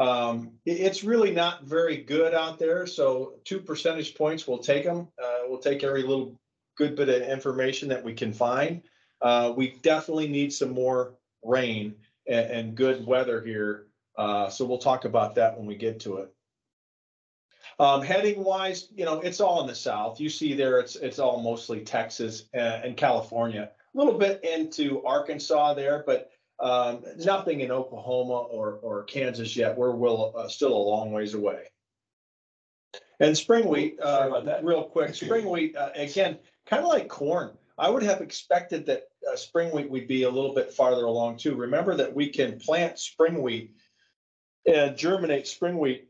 um, 0.02 0.52
it- 0.66 0.82
it's 0.82 1.06
really 1.06 1.32
not 1.32 1.64
very 1.64 1.96
good 1.98 2.34
out 2.34 2.60
there. 2.60 2.86
So 2.86 3.36
two 3.46 3.60
percentage 3.62 4.16
points, 4.16 4.46
we'll 4.46 4.58
take 4.58 4.84
them. 4.84 5.08
Uh, 5.24 5.44
we'll 5.48 5.60
take 5.60 5.86
every 5.86 6.04
little 6.04 6.38
good 6.76 6.98
bit 6.98 7.08
of 7.08 7.22
information 7.22 7.88
that 7.88 8.04
we 8.04 8.14
can 8.14 8.34
find. 8.34 8.82
Uh, 9.22 9.54
we 9.56 9.78
definitely 9.84 10.28
need 10.28 10.52
some 10.52 10.74
more 10.74 11.16
rain 11.46 11.96
and, 12.28 12.52
and 12.52 12.76
good 12.76 13.06
weather 13.06 13.42
here. 13.42 13.88
Uh, 14.18 14.50
so 14.50 14.66
we'll 14.66 14.78
talk 14.78 15.06
about 15.06 15.36
that 15.36 15.58
when 15.58 15.66
we 15.66 15.76
get 15.76 16.00
to 16.02 16.18
it. 16.18 16.34
Um, 17.78 18.02
heading 18.02 18.44
wise, 18.44 18.88
you 18.96 19.04
know, 19.04 19.20
it's 19.20 19.42
all 19.42 19.62
in 19.62 19.68
the 19.68 19.76
south. 19.76 20.20
You 20.20 20.30
see 20.30 20.54
there, 20.54 20.80
it's 20.80 20.96
it's 20.96 21.20
all 21.20 21.42
mostly 21.42 21.82
Texas 21.82 22.44
uh, 22.56 22.80
and 22.84 22.96
California. 22.96 23.72
A 23.94 23.98
little 23.98 24.18
bit 24.18 24.44
into 24.44 25.04
Arkansas 25.06 25.74
there, 25.74 26.04
but 26.06 26.32
um, 26.60 27.04
nothing 27.18 27.60
in 27.62 27.72
Oklahoma 27.72 28.34
or 28.34 28.80
or 28.82 29.04
Kansas 29.04 29.58
yet. 29.58 29.78
We're 29.78 29.92
will 29.92 30.34
uh, 30.38 30.48
still 30.48 30.74
a 30.74 30.78
long 30.78 31.12
ways 31.12 31.34
away. 31.34 31.64
And 33.20 33.38
spring 33.38 33.68
wheat, 33.68 34.00
uh, 34.00 34.42
that. 34.42 34.64
real 34.64 34.84
quick, 34.84 35.16
spring 35.16 35.50
wheat 35.50 35.76
uh, 35.76 35.90
again, 35.96 36.38
kind 36.66 36.84
of 36.84 36.90
like 36.90 37.08
corn. 37.08 37.52
I 37.78 37.90
would 37.90 38.04
have 38.04 38.22
expected 38.22 38.86
that 38.86 39.04
uh, 39.30 39.36
spring 39.36 39.72
wheat 39.72 39.90
would 39.90 40.08
be 40.08 40.24
a 40.24 40.30
little 40.30 40.54
bit 40.54 40.72
farther 40.72 41.06
along 41.06 41.38
too. 41.38 41.56
Remember 41.56 41.96
that 41.96 42.16
we 42.16 42.30
can 42.30 42.60
plant 42.60 43.00
spring 43.00 43.42
wheat, 43.42 43.76
and 44.66 44.98
germinate 44.98 45.48
spring 45.48 45.78
wheat 45.78 46.10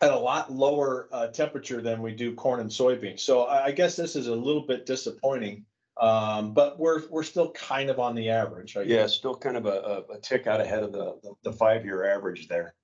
at 0.00 0.12
a 0.12 0.18
lot 0.18 0.52
lower 0.52 1.08
uh, 1.12 1.28
temperature 1.28 1.80
than 1.80 2.02
we 2.02 2.12
do 2.12 2.34
corn 2.34 2.60
and 2.60 2.70
soybeans. 2.70 3.20
So 3.20 3.44
I, 3.44 3.66
I 3.66 3.70
guess 3.72 3.96
this 3.96 4.14
is 4.16 4.28
a 4.28 4.34
little 4.34 4.66
bit 4.66 4.86
disappointing, 4.86 5.64
um, 6.00 6.54
but 6.54 6.78
we're 6.78 7.08
we're 7.08 7.22
still 7.22 7.50
kind 7.52 7.90
of 7.90 7.98
on 7.98 8.14
the 8.14 8.30
average. 8.30 8.76
I 8.76 8.82
Yeah, 8.82 9.06
still 9.06 9.34
kind 9.34 9.56
of 9.56 9.66
a, 9.66 10.04
a, 10.12 10.18
tick 10.20 10.46
out 10.46 10.60
ahead 10.60 10.82
of 10.82 10.92
the, 10.92 11.16
the, 11.22 11.32
the 11.44 11.52
five-year 11.52 12.04
average 12.04 12.48
there. 12.48 12.74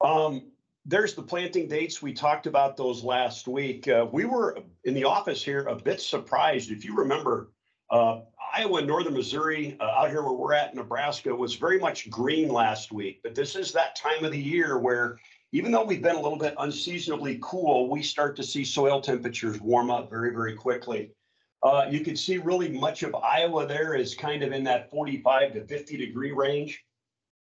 Um, 0.00 0.52
there's 0.86 1.14
the 1.14 1.22
planting 1.22 1.68
dates. 1.68 2.02
We 2.02 2.12
talked 2.12 2.46
about 2.46 2.76
those 2.76 3.02
last 3.02 3.48
week. 3.48 3.88
Uh, 3.88 4.06
we 4.10 4.24
were 4.24 4.58
in 4.84 4.94
the 4.94 5.04
office 5.04 5.42
here 5.42 5.66
a 5.66 5.74
bit 5.74 6.00
surprised. 6.00 6.70
If 6.70 6.84
you 6.84 6.94
remember, 6.94 7.52
uh, 7.90 8.20
Iowa 8.54 8.82
northern 8.82 9.14
Missouri, 9.14 9.76
uh, 9.80 9.84
out 9.84 10.10
here 10.10 10.22
where 10.22 10.34
we're 10.34 10.52
at, 10.52 10.74
Nebraska, 10.74 11.34
was 11.34 11.54
very 11.54 11.78
much 11.78 12.10
green 12.10 12.48
last 12.48 12.92
week. 12.92 13.20
But 13.22 13.34
this 13.34 13.56
is 13.56 13.72
that 13.72 13.96
time 13.96 14.24
of 14.24 14.32
the 14.32 14.40
year 14.40 14.78
where 14.78 15.18
even 15.52 15.72
though 15.72 15.84
we've 15.84 16.02
been 16.02 16.16
a 16.16 16.20
little 16.20 16.38
bit 16.38 16.54
unseasonably 16.58 17.38
cool, 17.42 17.88
we 17.88 18.02
start 18.02 18.36
to 18.36 18.42
see 18.42 18.64
soil 18.64 19.00
temperatures 19.00 19.60
warm 19.60 19.90
up 19.90 20.10
very, 20.10 20.34
very 20.34 20.54
quickly. 20.54 21.10
Uh, 21.62 21.86
you 21.88 22.00
can 22.00 22.14
see 22.14 22.36
really 22.36 22.68
much 22.68 23.02
of 23.02 23.14
Iowa 23.14 23.66
there 23.66 23.94
is 23.94 24.14
kind 24.14 24.42
of 24.42 24.52
in 24.52 24.64
that 24.64 24.90
45 24.90 25.54
to 25.54 25.66
50 25.66 25.96
degree 25.96 26.32
range. 26.32 26.84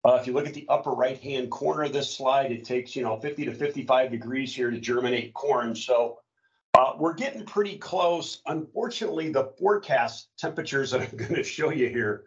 Uh, 0.05 0.19
if 0.21 0.27
you 0.27 0.33
look 0.33 0.45
at 0.45 0.53
the 0.53 0.67
upper 0.69 0.91
right-hand 0.91 1.49
corner 1.49 1.81
of 1.81 1.91
this 1.91 2.15
slide, 2.15 2.51
it 2.51 2.63
takes, 2.63 2.95
you 2.95 3.01
know, 3.01 3.19
50 3.19 3.45
to 3.45 3.53
55 3.53 4.11
degrees 4.11 4.55
here 4.55 4.69
to 4.69 4.79
germinate 4.79 5.33
corn. 5.33 5.75
So 5.75 6.19
uh, 6.75 6.93
we're 6.99 7.15
getting 7.15 7.43
pretty 7.43 7.77
close. 7.77 8.41
Unfortunately, 8.45 9.31
the 9.31 9.45
forecast 9.57 10.29
temperatures 10.37 10.91
that 10.91 11.01
I'm 11.01 11.09
going 11.17 11.33
to 11.33 11.43
show 11.43 11.71
you 11.71 11.89
here 11.89 12.25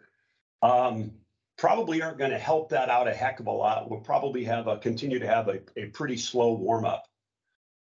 um, 0.61 1.11
probably 1.57 2.01
aren't 2.01 2.17
going 2.17 2.31
to 2.31 2.37
help 2.37 2.69
that 2.69 2.89
out 2.89 3.07
a 3.07 3.13
heck 3.13 3.39
of 3.39 3.47
a 3.47 3.51
lot. 3.51 3.89
We'll 3.89 4.01
probably 4.01 4.43
have 4.43 4.67
a 4.67 4.77
continue 4.77 5.19
to 5.19 5.27
have 5.27 5.47
a, 5.47 5.59
a 5.77 5.85
pretty 5.85 6.17
slow 6.17 6.53
warm 6.53 6.83
up. 6.83 7.05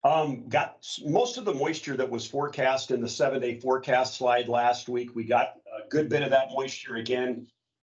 Um, 0.03 0.47
got 0.49 0.85
most 1.03 1.37
of 1.37 1.45
the 1.45 1.53
moisture 1.53 1.97
that 1.97 2.09
was 2.09 2.27
forecast 2.27 2.91
in 2.91 3.01
the 3.01 3.09
seven 3.09 3.41
day 3.41 3.59
forecast 3.59 4.15
slide 4.15 4.47
last 4.47 4.87
week. 4.87 5.15
We 5.15 5.23
got 5.23 5.55
a 5.65 5.89
good 5.89 6.09
bit 6.09 6.21
of 6.21 6.29
that 6.29 6.49
moisture 6.53 6.95
again, 6.95 7.47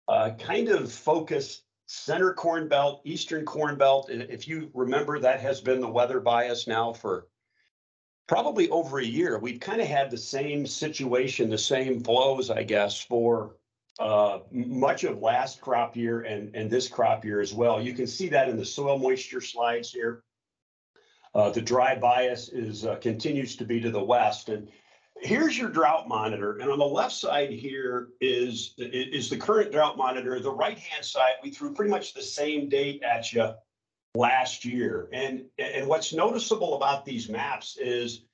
uh, 0.08 0.32
kind 0.38 0.68
of 0.68 0.92
focused 0.92 1.62
center 1.86 2.34
corn 2.34 2.68
belt, 2.68 3.00
eastern 3.04 3.44
corn 3.44 3.76
belt. 3.76 4.10
If 4.10 4.46
you 4.46 4.70
remember, 4.74 5.18
that 5.20 5.40
has 5.40 5.60
been 5.60 5.80
the 5.80 5.88
weather 5.88 6.20
bias 6.20 6.66
now 6.66 6.92
for 6.92 7.28
probably 8.26 8.68
over 8.70 8.98
a 8.98 9.04
year. 9.04 9.38
We've 9.38 9.60
kind 9.60 9.80
of 9.80 9.86
had 9.86 10.10
the 10.10 10.18
same 10.18 10.66
situation, 10.66 11.48
the 11.48 11.58
same 11.58 12.00
flows, 12.00 12.50
I 12.50 12.64
guess, 12.64 13.00
for 13.00 13.56
uh, 14.00 14.40
much 14.50 15.04
of 15.04 15.22
last 15.22 15.60
crop 15.60 15.96
year 15.96 16.22
and, 16.22 16.54
and 16.54 16.68
this 16.68 16.88
crop 16.88 17.24
year 17.24 17.40
as 17.40 17.54
well. 17.54 17.80
You 17.80 17.94
can 17.94 18.06
see 18.06 18.28
that 18.28 18.48
in 18.48 18.56
the 18.56 18.64
soil 18.64 18.98
moisture 18.98 19.40
slides 19.40 19.90
here. 19.92 20.22
Uh, 21.34 21.50
the 21.50 21.60
dry 21.60 21.94
bias 21.94 22.48
is 22.48 22.84
uh, 22.84 22.96
continues 22.96 23.56
to 23.56 23.64
be 23.64 23.80
to 23.80 23.90
the 23.90 24.02
west. 24.02 24.48
And 24.48 24.68
here's 25.20 25.58
your 25.58 25.68
drought 25.68 26.08
monitor. 26.08 26.58
And 26.58 26.70
on 26.70 26.78
the 26.78 26.84
left 26.84 27.14
side 27.14 27.50
here 27.50 28.08
is, 28.20 28.74
is 28.78 29.30
the 29.30 29.36
current 29.36 29.72
drought 29.72 29.96
monitor. 29.96 30.38
The 30.40 30.50
right-hand 30.50 31.04
side, 31.04 31.34
we 31.42 31.50
threw 31.50 31.74
pretty 31.74 31.90
much 31.90 32.14
the 32.14 32.22
same 32.22 32.68
date 32.68 33.02
at 33.02 33.32
you 33.32 33.52
last 34.14 34.64
year. 34.64 35.08
And, 35.12 35.44
and 35.58 35.86
what's 35.86 36.12
noticeable 36.12 36.76
about 36.76 37.04
these 37.04 37.28
maps 37.28 37.76
is 37.78 38.24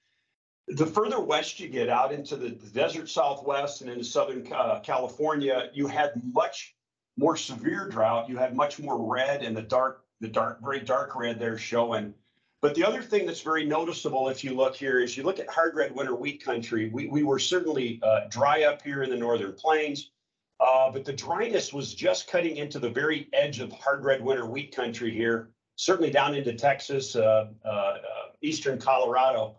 the 0.69 0.87
further 0.87 1.21
west 1.21 1.61
you 1.61 1.69
get 1.69 1.89
out 1.89 2.13
into 2.13 2.37
the, 2.37 2.51
desert 2.51 3.09
southwest 3.09 3.83
and 3.83 3.91
into 3.91 4.05
southern 4.05 4.47
uh, 4.53 4.81
California, 4.81 5.71
you 5.73 5.87
had 5.87 6.13
much 6.33 6.75
more 7.17 7.37
severe 7.37 7.89
drought. 7.89 8.29
You 8.29 8.37
had 8.37 8.57
much 8.57 8.79
more 8.79 9.13
red 9.13 9.43
and 9.43 9.57
the 9.57 9.63
dark, 9.63 10.05
the 10.21 10.29
dark, 10.29 10.63
very 10.63 10.81
dark 10.81 11.15
red 11.17 11.39
there 11.39 11.59
showing. 11.59 12.15
But 12.63 12.77
the 12.77 12.85
other 12.85 13.03
thing 13.03 13.27
that's 13.27 13.41
very 13.41 13.65
noticeable, 13.65 14.29
if 14.29 14.45
you 14.45 14.55
look 14.55 14.77
here, 14.77 15.01
is 15.01 15.17
you 15.17 15.25
look 15.25 15.41
at 15.41 15.51
hard 15.51 15.75
red 15.75 15.93
winter 15.93 16.15
wheat 16.15 16.45
country. 16.45 16.89
We, 16.91 17.09
we 17.09 17.25
were 17.25 17.41
certainly 17.41 17.99
uh, 18.05 18.29
dry 18.31 18.63
up 18.63 18.83
here 18.83 19.03
in 19.03 19.11
the 19.11 19.17
northern 19.17 19.53
plains, 19.53 20.13
uh, 20.61 20.89
but 20.93 21.05
the 21.05 21.13
dryness 21.13 21.73
was 21.73 21.93
just 21.93 22.29
cutting 22.29 22.59
into 22.59 22.79
the 22.79 22.89
very 22.89 23.29
edge 23.33 23.59
of 23.59 23.73
hard 23.73 24.05
red 24.05 24.23
winter 24.23 24.47
wheat 24.47 24.75
country 24.75 25.11
here, 25.11 25.51
certainly 25.75 26.13
down 26.13 26.37
into 26.37 26.55
Texas, 26.55 27.17
uh, 27.17 27.49
uh, 27.65 27.95
eastern 28.43 28.79
Colorado. 28.79 29.59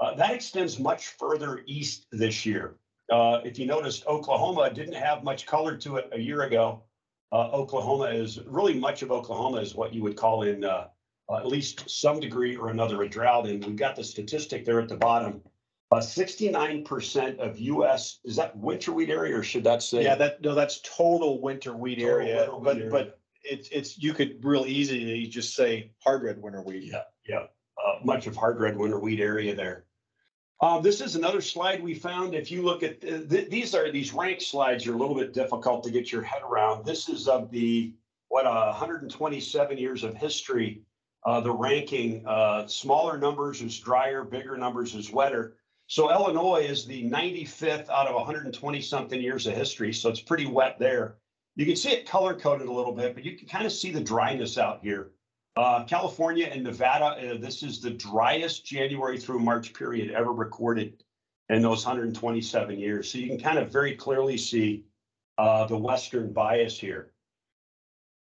Uh, 0.00 0.14
that 0.14 0.32
extends 0.32 0.78
much 0.78 1.08
further 1.18 1.64
east 1.66 2.06
this 2.12 2.46
year. 2.46 2.76
Uh, 3.10 3.40
if 3.44 3.58
you 3.58 3.66
noticed, 3.66 4.06
Oklahoma 4.06 4.72
didn't 4.72 4.94
have 4.94 5.24
much 5.24 5.44
color 5.44 5.76
to 5.78 5.96
it 5.96 6.08
a 6.12 6.20
year 6.20 6.42
ago. 6.42 6.84
Oklahoma 7.32 8.04
is 8.04 8.38
really 8.46 8.78
much 8.78 9.02
of 9.02 9.10
Oklahoma 9.10 9.56
is 9.56 9.74
what 9.74 9.92
you 9.92 10.04
would 10.04 10.16
call 10.16 10.44
in 10.44 10.64
uh, 11.28 11.36
at 11.36 11.46
least 11.46 11.88
some 11.88 12.20
degree 12.20 12.56
or 12.56 12.68
another 12.68 13.02
a 13.02 13.08
drought. 13.08 13.46
And 13.46 13.64
we've 13.64 13.76
got 13.76 13.96
the 13.96 14.04
statistic 14.04 14.64
there 14.64 14.80
at 14.80 14.88
the 14.88 14.96
bottom. 14.96 15.42
69% 15.92 17.38
of 17.38 17.58
U.S. 17.58 18.18
is 18.24 18.36
that 18.36 18.56
winter 18.56 18.92
wheat 18.92 19.10
area, 19.10 19.38
or 19.38 19.42
should 19.42 19.64
that 19.64 19.82
say? 19.82 20.02
Yeah, 20.02 20.16
that 20.16 20.42
no, 20.42 20.54
that's 20.54 20.80
total 20.80 21.40
winter 21.40 21.76
wheat 21.76 21.98
Total 21.98 22.10
area. 22.10 22.50
winter 22.52 22.90
but 22.90 22.90
but 22.90 23.20
it's 23.44 23.68
it's 23.68 23.98
you 23.98 24.12
could 24.12 24.44
real 24.44 24.64
easily 24.66 25.26
just 25.26 25.54
say 25.54 25.92
hard 26.02 26.22
red 26.22 26.40
winter 26.40 26.62
wheat. 26.62 26.84
Yeah, 26.84 27.02
yeah, 27.28 27.44
uh, 27.84 28.04
much 28.04 28.26
of 28.26 28.34
hard 28.36 28.58
red 28.60 28.76
winter 28.76 28.98
wheat 28.98 29.20
area 29.20 29.54
there. 29.54 29.84
Uh, 30.60 30.80
this 30.80 31.00
is 31.00 31.14
another 31.14 31.40
slide 31.40 31.82
we 31.82 31.94
found. 31.94 32.34
If 32.34 32.50
you 32.50 32.62
look 32.62 32.82
at 32.82 33.00
th- 33.00 33.28
th- 33.28 33.50
these 33.50 33.74
are 33.74 33.90
these 33.92 34.12
rank 34.12 34.40
slides 34.40 34.86
are 34.86 34.94
a 34.94 34.96
little 34.96 35.14
bit 35.14 35.32
difficult 35.32 35.84
to 35.84 35.90
get 35.90 36.10
your 36.10 36.22
head 36.22 36.42
around. 36.42 36.84
This 36.84 37.08
is 37.08 37.28
of 37.28 37.50
the 37.50 37.92
what 38.28 38.46
uh, 38.46 38.66
127 38.70 39.78
years 39.78 40.02
of 40.04 40.14
history. 40.16 40.82
Uh, 41.24 41.40
the 41.40 41.50
ranking, 41.50 42.22
uh, 42.26 42.66
smaller 42.66 43.16
numbers 43.16 43.62
is 43.62 43.78
drier, 43.78 44.24
bigger 44.24 44.56
numbers 44.56 44.94
is 44.94 45.10
wetter. 45.10 45.56
So 45.86 46.10
Illinois 46.10 46.66
is 46.66 46.86
the 46.86 47.08
95th 47.08 47.88
out 47.88 48.06
of 48.06 48.14
120 48.14 48.80
something 48.80 49.20
years 49.20 49.46
of 49.46 49.54
history. 49.54 49.92
So 49.92 50.08
it's 50.10 50.20
pretty 50.20 50.46
wet 50.46 50.78
there. 50.78 51.16
You 51.56 51.66
can 51.66 51.76
see 51.76 51.90
it 51.90 52.06
color 52.06 52.34
coded 52.34 52.66
a 52.66 52.72
little 52.72 52.92
bit, 52.92 53.14
but 53.14 53.24
you 53.24 53.36
can 53.36 53.48
kind 53.48 53.64
of 53.64 53.72
see 53.72 53.90
the 53.90 54.00
dryness 54.00 54.58
out 54.58 54.80
here. 54.82 55.12
Uh, 55.56 55.84
California 55.84 56.46
and 56.46 56.64
Nevada, 56.64 57.04
uh, 57.04 57.38
this 57.38 57.62
is 57.62 57.80
the 57.80 57.90
driest 57.90 58.66
January 58.66 59.18
through 59.18 59.38
March 59.38 59.72
period 59.72 60.10
ever 60.10 60.32
recorded 60.32 61.04
in 61.48 61.62
those 61.62 61.84
127 61.86 62.78
years. 62.78 63.10
So 63.10 63.18
you 63.18 63.28
can 63.28 63.38
kind 63.38 63.58
of 63.58 63.70
very 63.70 63.94
clearly 63.94 64.36
see 64.36 64.84
uh, 65.38 65.66
the 65.66 65.78
western 65.78 66.32
bias 66.32 66.78
here. 66.78 67.12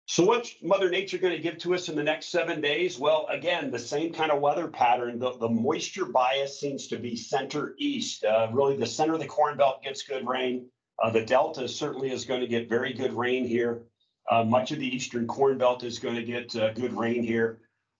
So 0.07 0.25
what's 0.25 0.57
Mother 0.62 0.91
Nature 0.91 1.19
going 1.19 1.35
to 1.35 1.43
give 1.43 1.59
to 1.59 1.75
us 1.75 1.88
in 1.88 1.97
the 1.97 2.03
next 2.03 2.27
seven 2.27 2.61
days? 2.61 2.99
Well, 2.99 3.27
again, 3.31 3.71
the 3.71 3.79
same 3.79 4.12
kind 4.12 4.31
of 4.31 4.41
weather 4.41 4.69
pattern. 4.69 5.19
The, 5.19 5.37
the 5.38 5.49
moisture 5.49 6.05
bias 6.07 6.59
seems 6.59 6.88
to 6.88 6.99
be 6.99 7.17
center 7.17 7.75
east. 7.79 8.25
Uh, 8.25 8.49
really, 8.53 8.77
the 8.77 8.87
center 8.87 9.15
of 9.15 9.21
the 9.21 9.27
Corn 9.27 9.57
Belt 9.57 9.83
gets 9.83 10.03
good 10.03 10.27
rain. 10.27 10.67
Uh, 11.03 11.11
the 11.11 11.25
Delta 11.25 11.67
certainly 11.69 12.11
is 12.11 12.25
going 12.25 12.41
to 12.41 12.47
get 12.47 12.69
very 12.69 12.93
good 12.93 13.12
rain 13.12 13.47
here. 13.47 13.83
Uh, 14.31 14.45
much 14.45 14.71
of 14.71 14.79
the 14.79 14.87
eastern 14.87 15.27
corn 15.27 15.59
belt 15.59 15.83
is 15.83 15.99
going 15.99 16.15
to 16.15 16.23
get 16.23 16.55
uh, 16.55 16.73
good 16.75 16.93
rain 16.93 17.23
here, 17.23 17.59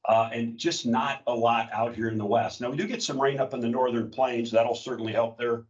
uh, 0.09 0.31
and 0.33 0.57
just 0.57 0.87
not 0.87 1.23
a 1.27 1.35
lot 1.35 1.69
out 1.73 1.95
here 1.95 2.09
in 2.09 2.17
the 2.17 2.25
west. 2.25 2.61
Now 2.61 2.71
we 2.71 2.77
do 2.77 2.87
get 2.87 3.03
some 3.03 3.21
rain 3.21 3.41
up 3.41 3.55
in 3.55 3.61
the 3.61 3.69
northern 3.69 4.11
plains. 4.11 4.51
That'll 4.51 4.77
certainly 4.77 5.12
help 5.12 5.37
their 5.37 5.65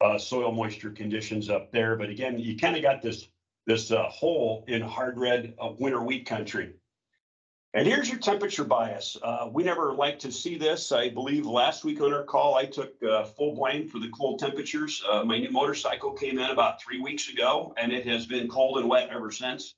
uh, 0.00 0.18
soil 0.18 0.52
moisture 0.52 0.90
conditions 0.90 1.50
up 1.50 1.72
there. 1.72 1.96
But 1.96 2.10
again, 2.10 2.38
you 2.38 2.56
kind 2.56 2.76
of 2.76 2.82
got 2.82 3.02
this 3.02 3.28
this 3.66 3.90
uh, 3.90 4.04
hole 4.04 4.64
in 4.68 4.80
hard 4.80 5.18
red 5.18 5.54
uh, 5.60 5.72
winter 5.78 6.02
wheat 6.02 6.26
country. 6.26 6.74
And 7.74 7.86
here's 7.86 8.08
your 8.08 8.18
temperature 8.18 8.64
bias. 8.64 9.18
we 9.52 9.62
never 9.62 9.92
like 9.92 10.18
to 10.20 10.32
see 10.32 10.56
this. 10.56 10.92
I 10.92 11.10
believe 11.10 11.44
last 11.44 11.84
week 11.84 12.00
on 12.00 12.14
our 12.14 12.24
call, 12.24 12.54
I 12.54 12.64
took 12.64 12.98
full 13.36 13.54
blame 13.54 13.86
for 13.86 13.98
the 13.98 14.08
cold 14.08 14.38
temperatures. 14.38 15.04
my 15.26 15.38
new 15.38 15.50
motorcycle 15.50 16.12
came 16.12 16.38
in 16.38 16.50
about 16.50 16.80
three 16.82 17.02
weeks 17.02 17.28
ago, 17.28 17.74
and 17.76 17.92
it 17.92 18.06
has 18.06 18.24
been 18.24 18.48
cold 18.48 18.78
and 18.78 18.88
wet 18.88 19.10
ever 19.10 19.30
since 19.30 19.74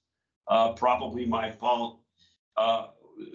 uh, 0.49 0.73
probably 0.73 1.27
my 1.27 1.51
fault. 1.51 2.01
Uh, 2.57 2.87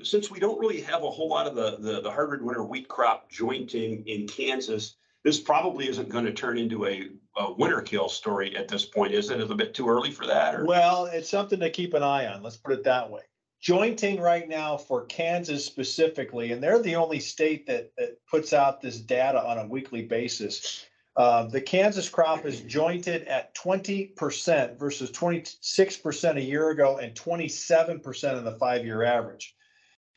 since 0.02 0.32
we 0.32 0.40
don't 0.40 0.60
really 0.60 0.82
have 0.82 1.04
a 1.04 1.10
whole 1.10 1.30
lot 1.30 1.48
of 1.48 1.56
the, 1.56 1.78
the, 1.78 2.02
the 2.02 2.12
hard 2.12 2.32
red 2.32 2.42
winter 2.42 2.64
wheat 2.64 2.88
crop 2.88 3.30
jointing 3.30 4.04
in 4.08 4.28
Kansas, 4.28 4.96
this 5.24 5.40
probably 5.40 5.88
isn't 5.88 6.10
going 6.10 6.26
to 6.26 6.34
turn 6.34 6.58
into 6.58 6.86
a, 6.86 7.10
a 7.36 7.52
winter 7.52 7.82
kill 7.82 8.10
story 8.10 8.56
at 8.56 8.68
this 8.68 8.86
point, 8.86 9.14
is 9.14 9.30
it? 9.30 9.40
Is 9.40 9.46
it 9.46 9.52
a 9.52 9.56
bit 9.56 9.74
too 9.74 9.90
early 9.90 10.12
for 10.12 10.26
that? 10.28 10.56
Or? 10.56 10.66
Well, 10.66 11.06
it's 11.06 11.30
something 11.30 11.60
to 11.60 11.70
keep 11.70 11.94
an 11.94 12.04
eye 12.04 12.28
on. 12.28 12.44
Let's 12.44 12.58
put 12.58 12.74
it 12.74 12.84
that 12.84 13.10
way. 13.10 13.22
Jointing 13.62 14.20
right 14.20 14.48
now 14.50 14.76
for 14.76 15.06
Kansas 15.06 15.66
specifically, 15.66 16.52
and 16.52 16.62
they're 16.62 16.82
the 16.82 16.96
only 16.96 17.20
state 17.20 17.66
that, 17.68 17.92
that 17.98 18.18
puts 18.30 18.52
out 18.52 18.82
this 18.82 19.00
data 19.00 19.42
on 19.42 19.58
a 19.58 19.68
weekly 19.68 20.02
basis. 20.02 20.86
Uh, 21.16 21.46
the 21.46 21.62
Kansas 21.62 22.10
crop 22.10 22.46
is 22.46 22.62
jointed 22.62 23.28
at 23.28 23.54
twenty 23.56 24.08
percent 24.08 24.78
versus 24.78 25.12
twenty-six 25.12 25.96
percent 25.96 26.38
a 26.38 26.42
year 26.42 26.72
ago 26.72 26.98
and 26.98 27.16
twenty-seven 27.16 28.00
percent 28.00 28.38
in 28.38 28.44
the 28.44 28.58
five-year 28.58 29.04
average. 29.04 29.56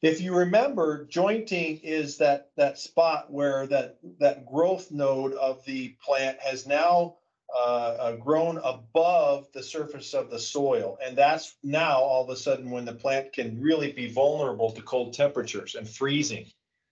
If 0.07 0.21
you 0.21 0.35
remember, 0.35 1.05
jointing 1.11 1.79
is 1.83 2.19
that, 2.19 2.51
that 2.57 2.79
spot 2.79 3.33
where 3.33 3.67
that, 3.67 3.99
that 4.21 4.47
growth 4.47 4.91
node 4.91 5.33
of 5.33 5.65
the 5.65 5.97
plant 6.05 6.39
has 6.41 6.67
now 6.67 7.17
uh, 7.55 7.97
uh, 7.99 8.17
grown 8.17 8.59
above 8.59 9.47
the 9.53 9.63
surface 9.63 10.15
of 10.15 10.31
the 10.31 10.39
soil. 10.39 10.99
And 11.05 11.19
that's 11.19 11.57
now 11.63 12.01
all 12.01 12.25
of 12.25 12.31
a 12.31 12.37
sudden 12.37 12.71
when 12.71 12.85
the 12.85 12.93
plant 12.93 13.33
can 13.33 13.61
really 13.61 13.93
be 13.93 14.09
vulnerable 14.13 14.71
to 14.73 14.83
cold 14.83 15.15
temperatures 15.15 15.75
and 15.75 15.89
freezing. 15.89 16.47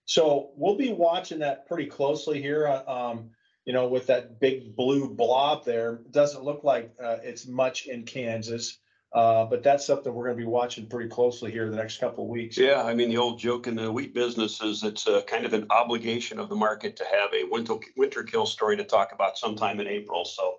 So 0.05 0.51
we'll 0.57 0.77
be 0.77 0.91
watching 0.91 1.39
that 1.39 1.67
pretty 1.67 1.87
closely 1.87 2.41
here. 2.41 2.67
uh, 2.67 2.83
Um, 2.85 3.31
you 3.65 3.73
know, 3.73 3.87
with 3.87 4.07
that 4.07 4.39
big 4.39 4.75
blue 4.75 5.09
blob 5.09 5.65
there. 5.65 6.01
Doesn't 6.11 6.43
look 6.43 6.63
like 6.63 6.93
uh, 7.03 7.17
it's 7.23 7.47
much 7.47 7.87
in 7.87 8.03
Kansas, 8.03 8.77
uh, 9.15 9.45
but 9.45 9.63
that's 9.63 9.85
something 9.85 10.13
we're 10.13 10.25
going 10.25 10.37
to 10.37 10.43
be 10.43 10.47
watching 10.47 10.85
pretty 10.87 11.09
closely 11.09 11.49
here 11.49 11.69
the 11.69 11.75
next 11.75 11.99
couple 11.99 12.25
of 12.25 12.29
weeks. 12.29 12.57
Yeah, 12.57 12.83
I 12.83 12.93
mean, 12.93 13.09
the 13.09 13.17
old 13.17 13.39
joke 13.39 13.65
in 13.65 13.75
the 13.75 13.89
wheat 13.89 14.13
business 14.13 14.61
is 14.61 14.83
it's 14.83 15.07
a 15.07 15.21
kind 15.21 15.45
of 15.45 15.53
an 15.53 15.65
obligation 15.69 16.37
of 16.37 16.49
the 16.49 16.55
market 16.55 16.97
to 16.97 17.05
have 17.05 17.33
a 17.33 17.49
winter 17.49 17.75
winter 17.95 18.23
kill 18.23 18.45
story 18.45 18.75
to 18.77 18.83
talk 18.83 19.13
about 19.13 19.37
sometime 19.37 19.79
in 19.79 19.87
April. 19.87 20.25
So 20.25 20.55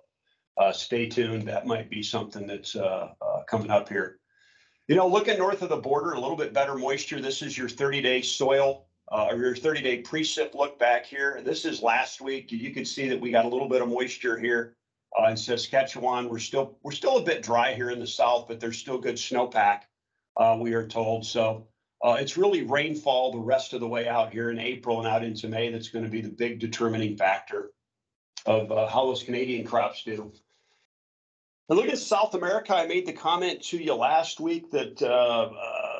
uh, 0.57 0.71
stay 0.71 1.07
tuned. 1.07 1.47
That 1.47 1.67
might 1.67 1.89
be 1.89 2.01
something 2.01 2.47
that's 2.47 2.75
uh, 2.75 3.09
uh, 3.21 3.43
coming 3.43 3.69
up 3.69 3.89
here. 3.89 4.19
You 4.87 4.95
know, 4.95 5.07
looking 5.07 5.37
north 5.37 5.61
of 5.61 5.69
the 5.69 5.77
border, 5.77 6.13
a 6.13 6.19
little 6.19 6.37
bit 6.37 6.53
better 6.53 6.73
moisture. 6.75 7.19
This 7.19 7.41
is 7.41 7.57
your 7.57 7.67
thirty-day 7.67 8.21
soil, 8.21 8.87
uh, 9.11 9.27
or 9.29 9.35
your 9.35 9.55
thirty-day 9.55 10.01
precip 10.03 10.55
look 10.55 10.79
back 10.79 11.05
here. 11.05 11.41
This 11.43 11.65
is 11.65 11.83
last 11.83 12.21
week. 12.21 12.51
You 12.53 12.73
can 12.73 12.85
see 12.85 13.09
that 13.09 13.19
we 13.19 13.29
got 13.29 13.43
a 13.43 13.49
little 13.49 13.67
bit 13.67 13.81
of 13.81 13.89
moisture 13.89 14.39
here. 14.39 14.76
Uh, 15.17 15.29
in 15.29 15.37
Saskatchewan, 15.37 16.29
we're 16.29 16.39
still, 16.39 16.77
we're 16.83 16.91
still 16.91 17.17
a 17.17 17.23
bit 17.23 17.41
dry 17.41 17.73
here 17.73 17.89
in 17.89 17.99
the 17.99 18.07
south, 18.07 18.47
but 18.47 18.59
there's 18.59 18.77
still 18.77 18.97
good 18.97 19.15
snowpack, 19.15 19.81
uh, 20.35 20.57
we 20.59 20.73
are 20.73 20.87
told. 20.87 21.25
So, 21.25 21.67
uh, 22.03 22.17
it's 22.19 22.37
really 22.37 22.63
rainfall 22.63 23.31
the 23.31 23.39
rest 23.39 23.73
of 23.73 23.79
the 23.79 23.87
way 23.87 24.07
out 24.07 24.31
here 24.31 24.51
in 24.51 24.59
April 24.59 24.99
and 24.99 25.07
out 25.07 25.23
into 25.23 25.47
May 25.47 25.71
that's 25.71 25.89
going 25.89 26.05
to 26.05 26.11
be 26.11 26.21
the 26.21 26.29
big 26.29 26.59
determining 26.59 27.17
factor 27.17 27.71
of, 28.45 28.71
uh, 28.71 28.87
how 28.87 29.05
those 29.05 29.23
Canadian 29.23 29.65
crops 29.65 30.03
do. 30.03 30.31
And 31.69 31.77
look 31.77 31.89
at 31.89 31.97
South 31.97 32.33
America. 32.33 32.75
I 32.75 32.85
made 32.87 33.05
the 33.05 33.13
comment 33.13 33.61
to 33.63 33.77
you 33.77 33.93
last 33.93 34.39
week 34.39 34.71
that 34.71 35.01
uh, 35.01 35.49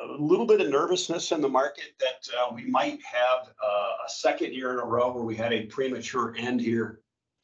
a 0.08 0.16
little 0.18 0.46
bit 0.46 0.60
of 0.60 0.68
nervousness 0.68 1.32
in 1.32 1.42
the 1.42 1.48
market 1.48 1.92
that 1.98 2.28
uh, 2.38 2.54
we 2.54 2.64
might 2.64 3.00
have 3.02 3.48
uh, 3.62 4.06
a 4.06 4.08
second 4.08 4.54
year 4.54 4.72
in 4.72 4.78
a 4.78 4.84
row 4.84 5.12
where 5.12 5.24
we 5.24 5.36
had 5.36 5.52
a 5.52 5.66
premature 5.66 6.34
end 6.38 6.60
here 6.60 7.00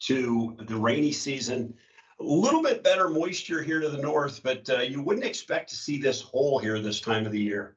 to 0.07 0.57
the 0.67 0.77
rainy 0.77 1.12
season. 1.12 1.75
A 2.21 2.23
little 2.23 2.62
bit 2.62 2.85
better 2.85 3.09
moisture 3.09 3.62
here 3.62 3.81
to 3.81 3.88
the 3.88 3.99
north, 3.99 4.43
but 4.43 4.69
uh, 4.71 4.79
you 4.79 5.03
wouldn't 5.03 5.27
expect 5.27 5.71
to 5.71 5.77
see 5.77 6.01
this 6.01 6.21
hole 6.21 6.59
here 6.59 6.81
this 6.81 7.01
time 7.01 7.27
of 7.27 7.33
the 7.33 7.40
year. 7.40 7.77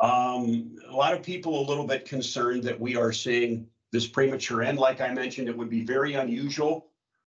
Um, 0.00 0.76
a 0.88 0.94
lot 0.94 1.14
of 1.14 1.22
people 1.22 1.60
a 1.60 1.68
little 1.68 1.86
bit 1.86 2.04
concerned 2.04 2.62
that 2.64 2.78
we 2.78 2.96
are 2.96 3.12
seeing 3.12 3.66
this 3.90 4.06
premature 4.06 4.62
end. 4.62 4.78
Like 4.78 5.00
I 5.00 5.12
mentioned, 5.12 5.48
it 5.48 5.56
would 5.56 5.70
be 5.70 5.84
very 5.84 6.14
unusual 6.14 6.90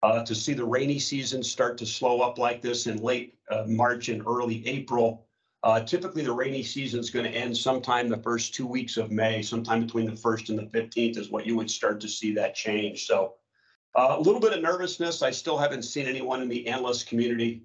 uh, 0.04 0.24
to 0.26 0.36
see 0.36 0.54
the 0.54 0.66
rainy 0.66 1.00
season 1.00 1.44
start 1.44 1.78
to 1.78 1.86
slow 1.86 2.22
up 2.22 2.38
like 2.38 2.62
this 2.62 2.88
in 2.88 2.98
late 3.02 3.36
uh, 3.50 3.64
March 3.68 4.10
and 4.10 4.22
early 4.28 4.68
April. 4.68 5.28
Uh, 5.64 5.80
typically, 5.80 6.24
the 6.24 6.32
rainy 6.32 6.64
season 6.64 7.00
is 7.00 7.12
going 7.12 7.26
to 7.26 7.38
end 7.38 7.56
sometime 7.56 8.10
the 8.10 8.18
first 8.18 8.54
two 8.54 8.66
weeks 8.66 8.98
of 8.98 9.12
May, 9.12 9.44
sometime 9.44 9.82
between 9.82 10.08
the 10.08 10.16
first 10.16 10.50
and 10.50 10.58
the 10.58 10.64
15th 10.64 11.18
is 11.18 11.30
what 11.30 11.46
you 11.46 11.56
would 11.56 11.70
start 11.70 12.00
to 12.02 12.08
see 12.08 12.34
that 12.34 12.56
change. 12.56 13.06
So 13.06 13.36
uh, 13.96 14.16
a 14.18 14.20
little 14.20 14.40
bit 14.40 14.54
of 14.54 14.62
nervousness. 14.62 15.22
I 15.22 15.32
still 15.32 15.58
haven't 15.58 15.84
seen 15.84 16.08
anyone 16.08 16.42
in 16.42 16.50
the 16.50 16.68
analyst 16.68 17.08
community 17.08 17.64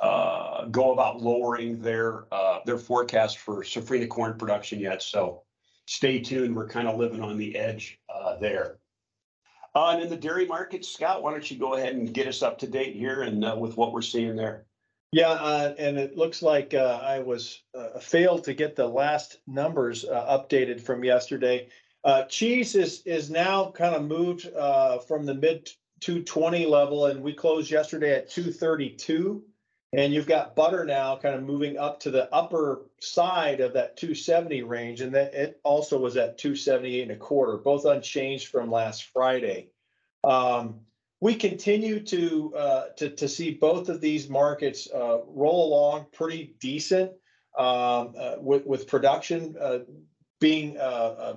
uh, 0.00 0.66
go 0.66 0.92
about 0.92 1.20
lowering 1.20 1.80
their 1.80 2.32
uh, 2.32 2.60
their 2.64 2.78
forecast 2.78 3.38
for 3.38 3.62
safrinha 3.62 4.08
corn 4.08 4.38
production 4.38 4.78
yet. 4.78 5.02
So 5.02 5.42
stay 5.86 6.20
tuned. 6.20 6.54
We're 6.54 6.68
kind 6.68 6.86
of 6.86 6.98
living 6.98 7.22
on 7.22 7.36
the 7.36 7.56
edge 7.56 7.98
uh, 8.08 8.36
there. 8.36 8.78
Uh, 9.74 9.90
and 9.90 10.02
in 10.02 10.08
the 10.08 10.16
dairy 10.16 10.46
market, 10.46 10.84
Scott, 10.84 11.22
why 11.22 11.30
don't 11.30 11.50
you 11.50 11.58
go 11.58 11.74
ahead 11.74 11.94
and 11.94 12.12
get 12.12 12.26
us 12.26 12.42
up 12.42 12.58
to 12.58 12.66
date 12.66 12.96
here 12.96 13.22
and 13.22 13.44
uh, 13.44 13.54
with 13.58 13.76
what 13.76 13.92
we're 13.92 14.02
seeing 14.02 14.34
there? 14.34 14.66
Yeah, 15.12 15.30
uh, 15.30 15.74
and 15.78 15.98
it 15.98 16.16
looks 16.16 16.42
like 16.42 16.74
uh, 16.74 17.00
I 17.02 17.20
was 17.20 17.62
uh, 17.74 17.98
failed 17.98 18.44
to 18.44 18.54
get 18.54 18.76
the 18.76 18.86
last 18.86 19.38
numbers 19.46 20.04
updated 20.04 20.82
from 20.82 21.02
yesterday. 21.02 21.68
Uh, 22.08 22.24
cheese 22.24 22.74
is 22.74 23.02
is 23.02 23.28
now 23.28 23.70
kind 23.70 23.94
of 23.94 24.02
moved 24.02 24.50
uh, 24.56 24.96
from 24.96 25.26
the 25.26 25.34
mid 25.34 25.70
220 26.00 26.64
level, 26.64 27.04
and 27.04 27.22
we 27.22 27.34
closed 27.34 27.70
yesterday 27.70 28.14
at 28.14 28.30
232. 28.30 29.44
And 29.92 30.14
you've 30.14 30.26
got 30.26 30.56
butter 30.56 30.86
now 30.86 31.18
kind 31.18 31.34
of 31.34 31.42
moving 31.42 31.76
up 31.76 32.00
to 32.00 32.10
the 32.10 32.32
upper 32.32 32.86
side 32.98 33.60
of 33.60 33.74
that 33.74 33.98
270 33.98 34.62
range, 34.62 35.02
and 35.02 35.14
that 35.14 35.34
it 35.34 35.60
also 35.64 35.98
was 35.98 36.16
at 36.16 36.38
278 36.38 37.02
and 37.02 37.10
a 37.10 37.16
quarter, 37.16 37.58
both 37.58 37.84
unchanged 37.84 38.48
from 38.48 38.70
last 38.70 39.04
Friday. 39.12 39.68
Um, 40.24 40.80
we 41.20 41.34
continue 41.34 42.00
to, 42.00 42.54
uh, 42.56 42.84
to 42.96 43.10
to 43.10 43.28
see 43.28 43.52
both 43.52 43.90
of 43.90 44.00
these 44.00 44.30
markets 44.30 44.88
uh, 44.94 45.18
roll 45.26 45.68
along 45.68 46.06
pretty 46.14 46.54
decent 46.58 47.10
um, 47.58 48.14
uh, 48.18 48.36
with 48.38 48.64
with 48.64 48.86
production 48.86 49.56
uh, 49.60 49.80
being 50.40 50.78
uh, 50.78 50.80
uh, 50.80 51.36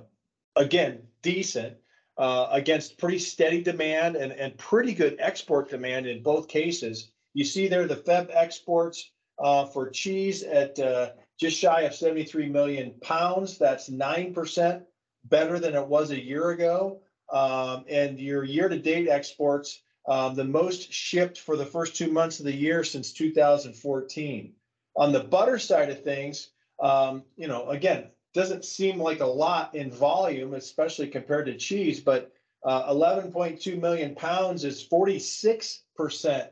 again 0.56 1.02
decent 1.22 1.76
against 2.18 2.98
pretty 2.98 3.18
steady 3.18 3.62
demand 3.62 4.16
and 4.16 4.32
and 4.32 4.56
pretty 4.58 4.94
good 4.94 5.16
export 5.18 5.70
demand 5.70 6.06
in 6.06 6.22
both 6.22 6.48
cases. 6.48 7.10
You 7.34 7.44
see 7.44 7.68
there 7.68 7.86
the 7.86 7.96
Feb 7.96 8.30
exports 8.32 9.10
uh, 9.38 9.66
for 9.66 9.90
cheese 9.90 10.42
at 10.42 10.78
uh, 10.78 11.10
just 11.38 11.58
shy 11.58 11.82
of 11.82 11.94
73 11.94 12.48
million 12.48 12.94
pounds. 13.02 13.58
That's 13.58 13.90
9% 13.90 14.82
better 15.24 15.58
than 15.58 15.74
it 15.74 15.86
was 15.86 16.10
a 16.10 16.22
year 16.22 16.50
ago. 16.50 17.00
Um, 17.32 17.84
and 17.88 18.18
your 18.20 18.44
year 18.44 18.68
to 18.68 18.78
date 18.78 19.08
exports, 19.08 19.82
um, 20.06 20.34
the 20.34 20.44
most 20.44 20.92
shipped 20.92 21.38
for 21.38 21.56
the 21.56 21.66
first 21.66 21.96
two 21.96 22.12
months 22.12 22.38
of 22.38 22.44
the 22.44 22.54
year 22.54 22.84
since 22.84 23.12
2014. 23.12 24.52
On 24.96 25.12
the 25.12 25.20
butter 25.20 25.58
side 25.58 25.90
of 25.90 26.04
things, 26.04 26.50
um, 26.82 27.22
you 27.36 27.48
know, 27.48 27.68
again, 27.70 28.08
doesn't 28.34 28.64
seem 28.64 28.98
like 28.98 29.20
a 29.20 29.26
lot 29.26 29.74
in 29.74 29.90
volume, 29.90 30.54
especially 30.54 31.08
compared 31.08 31.46
to 31.46 31.56
cheese, 31.56 32.00
but 32.00 32.32
uh, 32.64 32.92
11.2 32.92 33.80
million 33.80 34.14
pounds 34.14 34.64
is 34.64 34.86
46% 34.86 36.48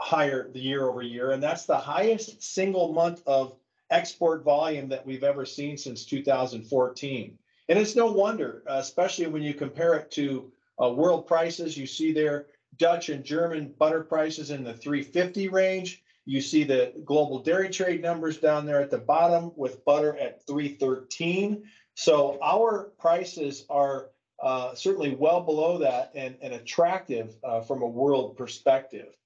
higher 0.00 0.50
the 0.52 0.60
year 0.60 0.88
over 0.88 1.02
year, 1.02 1.32
and 1.32 1.42
that's 1.42 1.66
the 1.66 1.76
highest 1.76 2.42
single 2.42 2.92
month 2.92 3.22
of 3.26 3.56
export 3.90 4.44
volume 4.44 4.88
that 4.88 5.04
we've 5.04 5.24
ever 5.24 5.44
seen 5.44 5.76
since 5.76 6.04
2014. 6.04 7.38
And 7.68 7.78
it's 7.78 7.96
no 7.96 8.06
wonder, 8.06 8.62
especially 8.66 9.26
when 9.26 9.42
you 9.42 9.54
compare 9.54 9.94
it 9.94 10.10
to 10.12 10.50
uh, 10.82 10.90
world 10.90 11.26
prices. 11.26 11.76
You 11.76 11.86
see 11.86 12.12
there 12.12 12.46
Dutch 12.76 13.08
and 13.08 13.24
German 13.24 13.74
butter 13.78 14.02
prices 14.02 14.50
in 14.50 14.62
the 14.62 14.74
350 14.74 15.48
range. 15.48 16.02
You 16.28 16.42
see 16.42 16.62
the 16.62 16.92
global 17.06 17.38
dairy 17.38 17.70
trade 17.70 18.02
numbers 18.02 18.36
down 18.36 18.66
there 18.66 18.82
at 18.82 18.90
the 18.90 18.98
bottom 18.98 19.50
with 19.56 19.82
butter 19.86 20.14
at 20.18 20.46
313. 20.46 21.64
So 21.94 22.38
our 22.42 22.92
prices 22.98 23.64
are 23.70 24.10
uh, 24.42 24.74
certainly 24.74 25.14
well 25.14 25.40
below 25.40 25.78
that 25.78 26.12
and, 26.14 26.36
and 26.42 26.52
attractive 26.52 27.34
uh, 27.42 27.62
from 27.62 27.80
a 27.80 27.86
world 27.86 28.36
perspective. 28.36 29.16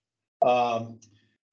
Um, 0.43 1.01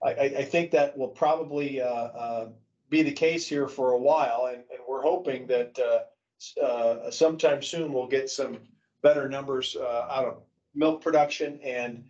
I, 0.03 0.11
I, 0.11 0.43
think 0.43 0.69
that 0.71 0.95
will 0.95 1.07
probably 1.07 1.81
uh, 1.81 1.87
uh, 1.87 2.49
be 2.91 3.01
the 3.01 3.11
case 3.11 3.47
here 3.47 3.67
for 3.67 3.93
a 3.93 3.97
while, 3.97 4.49
and, 4.53 4.57
and 4.57 4.79
we're 4.87 5.01
hoping 5.01 5.47
that 5.47 5.79
uh, 5.79 6.63
uh 6.63 7.09
sometime 7.09 7.63
soon 7.63 7.91
we'll 7.91 8.07
get 8.07 8.29
some 8.29 8.59
better 9.01 9.27
numbers 9.27 9.75
out 9.75 10.25
of 10.25 10.43
milk 10.75 11.01
production 11.01 11.59
and 11.63 12.03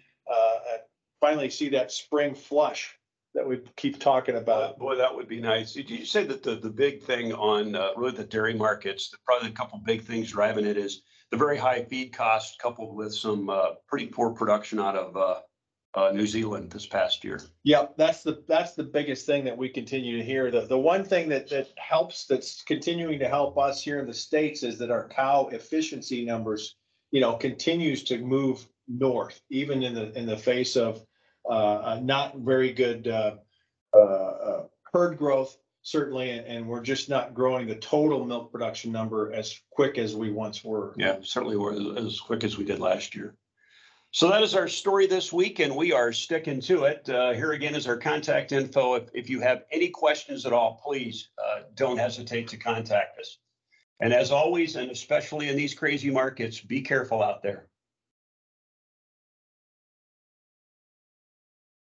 finally 1.19 1.49
see 1.49 1.69
that 1.69 1.91
spring 1.91 2.35
flush 2.35 2.98
that 3.35 3.47
we 3.47 3.61
keep 3.75 3.99
talking 3.99 4.35
about. 4.35 4.63
Uh, 4.63 4.73
boy, 4.77 4.95
that 4.95 5.15
would 5.15 5.27
be 5.27 5.39
nice. 5.39 5.73
Did 5.73 5.89
you 5.89 6.05
say 6.05 6.25
that 6.25 6.43
the, 6.43 6.55
the 6.55 6.69
big 6.69 7.03
thing 7.03 7.33
on 7.33 7.75
uh, 7.75 7.89
really 7.95 8.15
the 8.15 8.23
dairy 8.23 8.53
markets, 8.53 9.13
probably 9.25 9.49
a 9.49 9.53
couple 9.53 9.79
big 9.79 10.03
things 10.03 10.31
driving 10.31 10.65
it 10.65 10.77
is 10.77 11.03
the 11.31 11.37
very 11.37 11.57
high 11.57 11.83
feed 11.83 12.11
cost 12.11 12.59
coupled 12.59 12.95
with 12.95 13.13
some 13.13 13.49
uh, 13.49 13.71
pretty 13.87 14.07
poor 14.07 14.31
production 14.31 14.79
out 14.79 14.95
of 14.95 15.15
uh, 15.15 16.11
New 16.11 16.27
Zealand 16.27 16.71
this 16.71 16.85
past 16.85 17.23
year. 17.23 17.41
Yep, 17.63 17.95
that's 17.97 18.23
the 18.23 18.43
that's 18.47 18.73
the 18.73 18.83
biggest 18.83 19.25
thing 19.25 19.43
that 19.45 19.57
we 19.57 19.69
continue 19.69 20.17
to 20.17 20.23
hear. 20.23 20.51
The 20.51 20.61
the 20.61 20.77
one 20.77 21.03
thing 21.03 21.29
that 21.29 21.49
that 21.49 21.69
helps 21.77 22.25
that's 22.25 22.63
continuing 22.63 23.19
to 23.19 23.27
help 23.27 23.57
us 23.57 23.81
here 23.81 23.99
in 23.99 24.07
the 24.07 24.13
states 24.13 24.63
is 24.63 24.77
that 24.79 24.91
our 24.91 25.07
cow 25.07 25.49
efficiency 25.51 26.25
numbers, 26.25 26.75
you 27.11 27.21
know, 27.21 27.33
continues 27.33 28.03
to 28.05 28.19
move 28.19 28.67
north, 28.87 29.41
even 29.49 29.83
in 29.83 29.93
the 29.93 30.17
in 30.17 30.25
the 30.25 30.37
face 30.37 30.75
of 30.75 31.03
uh, 31.49 31.99
not 32.01 32.37
very 32.37 32.71
good 32.71 33.07
uh, 33.07 33.35
uh, 33.93 33.97
uh, 33.97 34.63
herd 34.93 35.17
growth, 35.17 35.57
certainly, 35.81 36.29
and, 36.31 36.45
and 36.45 36.67
we're 36.67 36.81
just 36.81 37.09
not 37.09 37.33
growing 37.33 37.67
the 37.67 37.75
total 37.75 38.25
milk 38.25 38.51
production 38.51 38.91
number 38.91 39.33
as 39.33 39.59
quick 39.71 39.97
as 39.97 40.15
we 40.15 40.31
once 40.31 40.63
were. 40.63 40.93
Yeah, 40.97 41.17
certainly 41.23 41.57
we're 41.57 41.97
as 41.97 42.19
quick 42.19 42.43
as 42.43 42.57
we 42.57 42.65
did 42.65 42.79
last 42.79 43.15
year. 43.15 43.35
So 44.11 44.27
that 44.29 44.41
is 44.41 44.55
our 44.55 44.67
story 44.67 45.05
this 45.05 45.31
week, 45.31 45.59
and 45.59 45.75
we 45.75 45.93
are 45.93 46.11
sticking 46.11 46.61
to 46.61 46.85
it. 46.85 47.07
Uh, 47.07 47.33
here 47.33 47.51
again 47.51 47.75
is 47.75 47.87
our 47.87 47.97
contact 47.97 48.51
info. 48.51 48.95
If, 48.95 49.09
if 49.13 49.29
you 49.29 49.39
have 49.41 49.65
any 49.71 49.89
questions 49.89 50.47
at 50.47 50.53
all, 50.53 50.81
please 50.83 51.29
uh, 51.37 51.61
don't 51.75 51.97
hesitate 51.97 52.47
to 52.47 52.57
contact 52.57 53.19
us. 53.19 53.37
And 53.99 54.11
as 54.11 54.31
always, 54.31 54.77
and 54.77 54.89
especially 54.89 55.49
in 55.49 55.55
these 55.55 55.75
crazy 55.75 56.09
markets, 56.09 56.59
be 56.59 56.81
careful 56.81 57.21
out 57.21 57.43
there. 57.43 57.67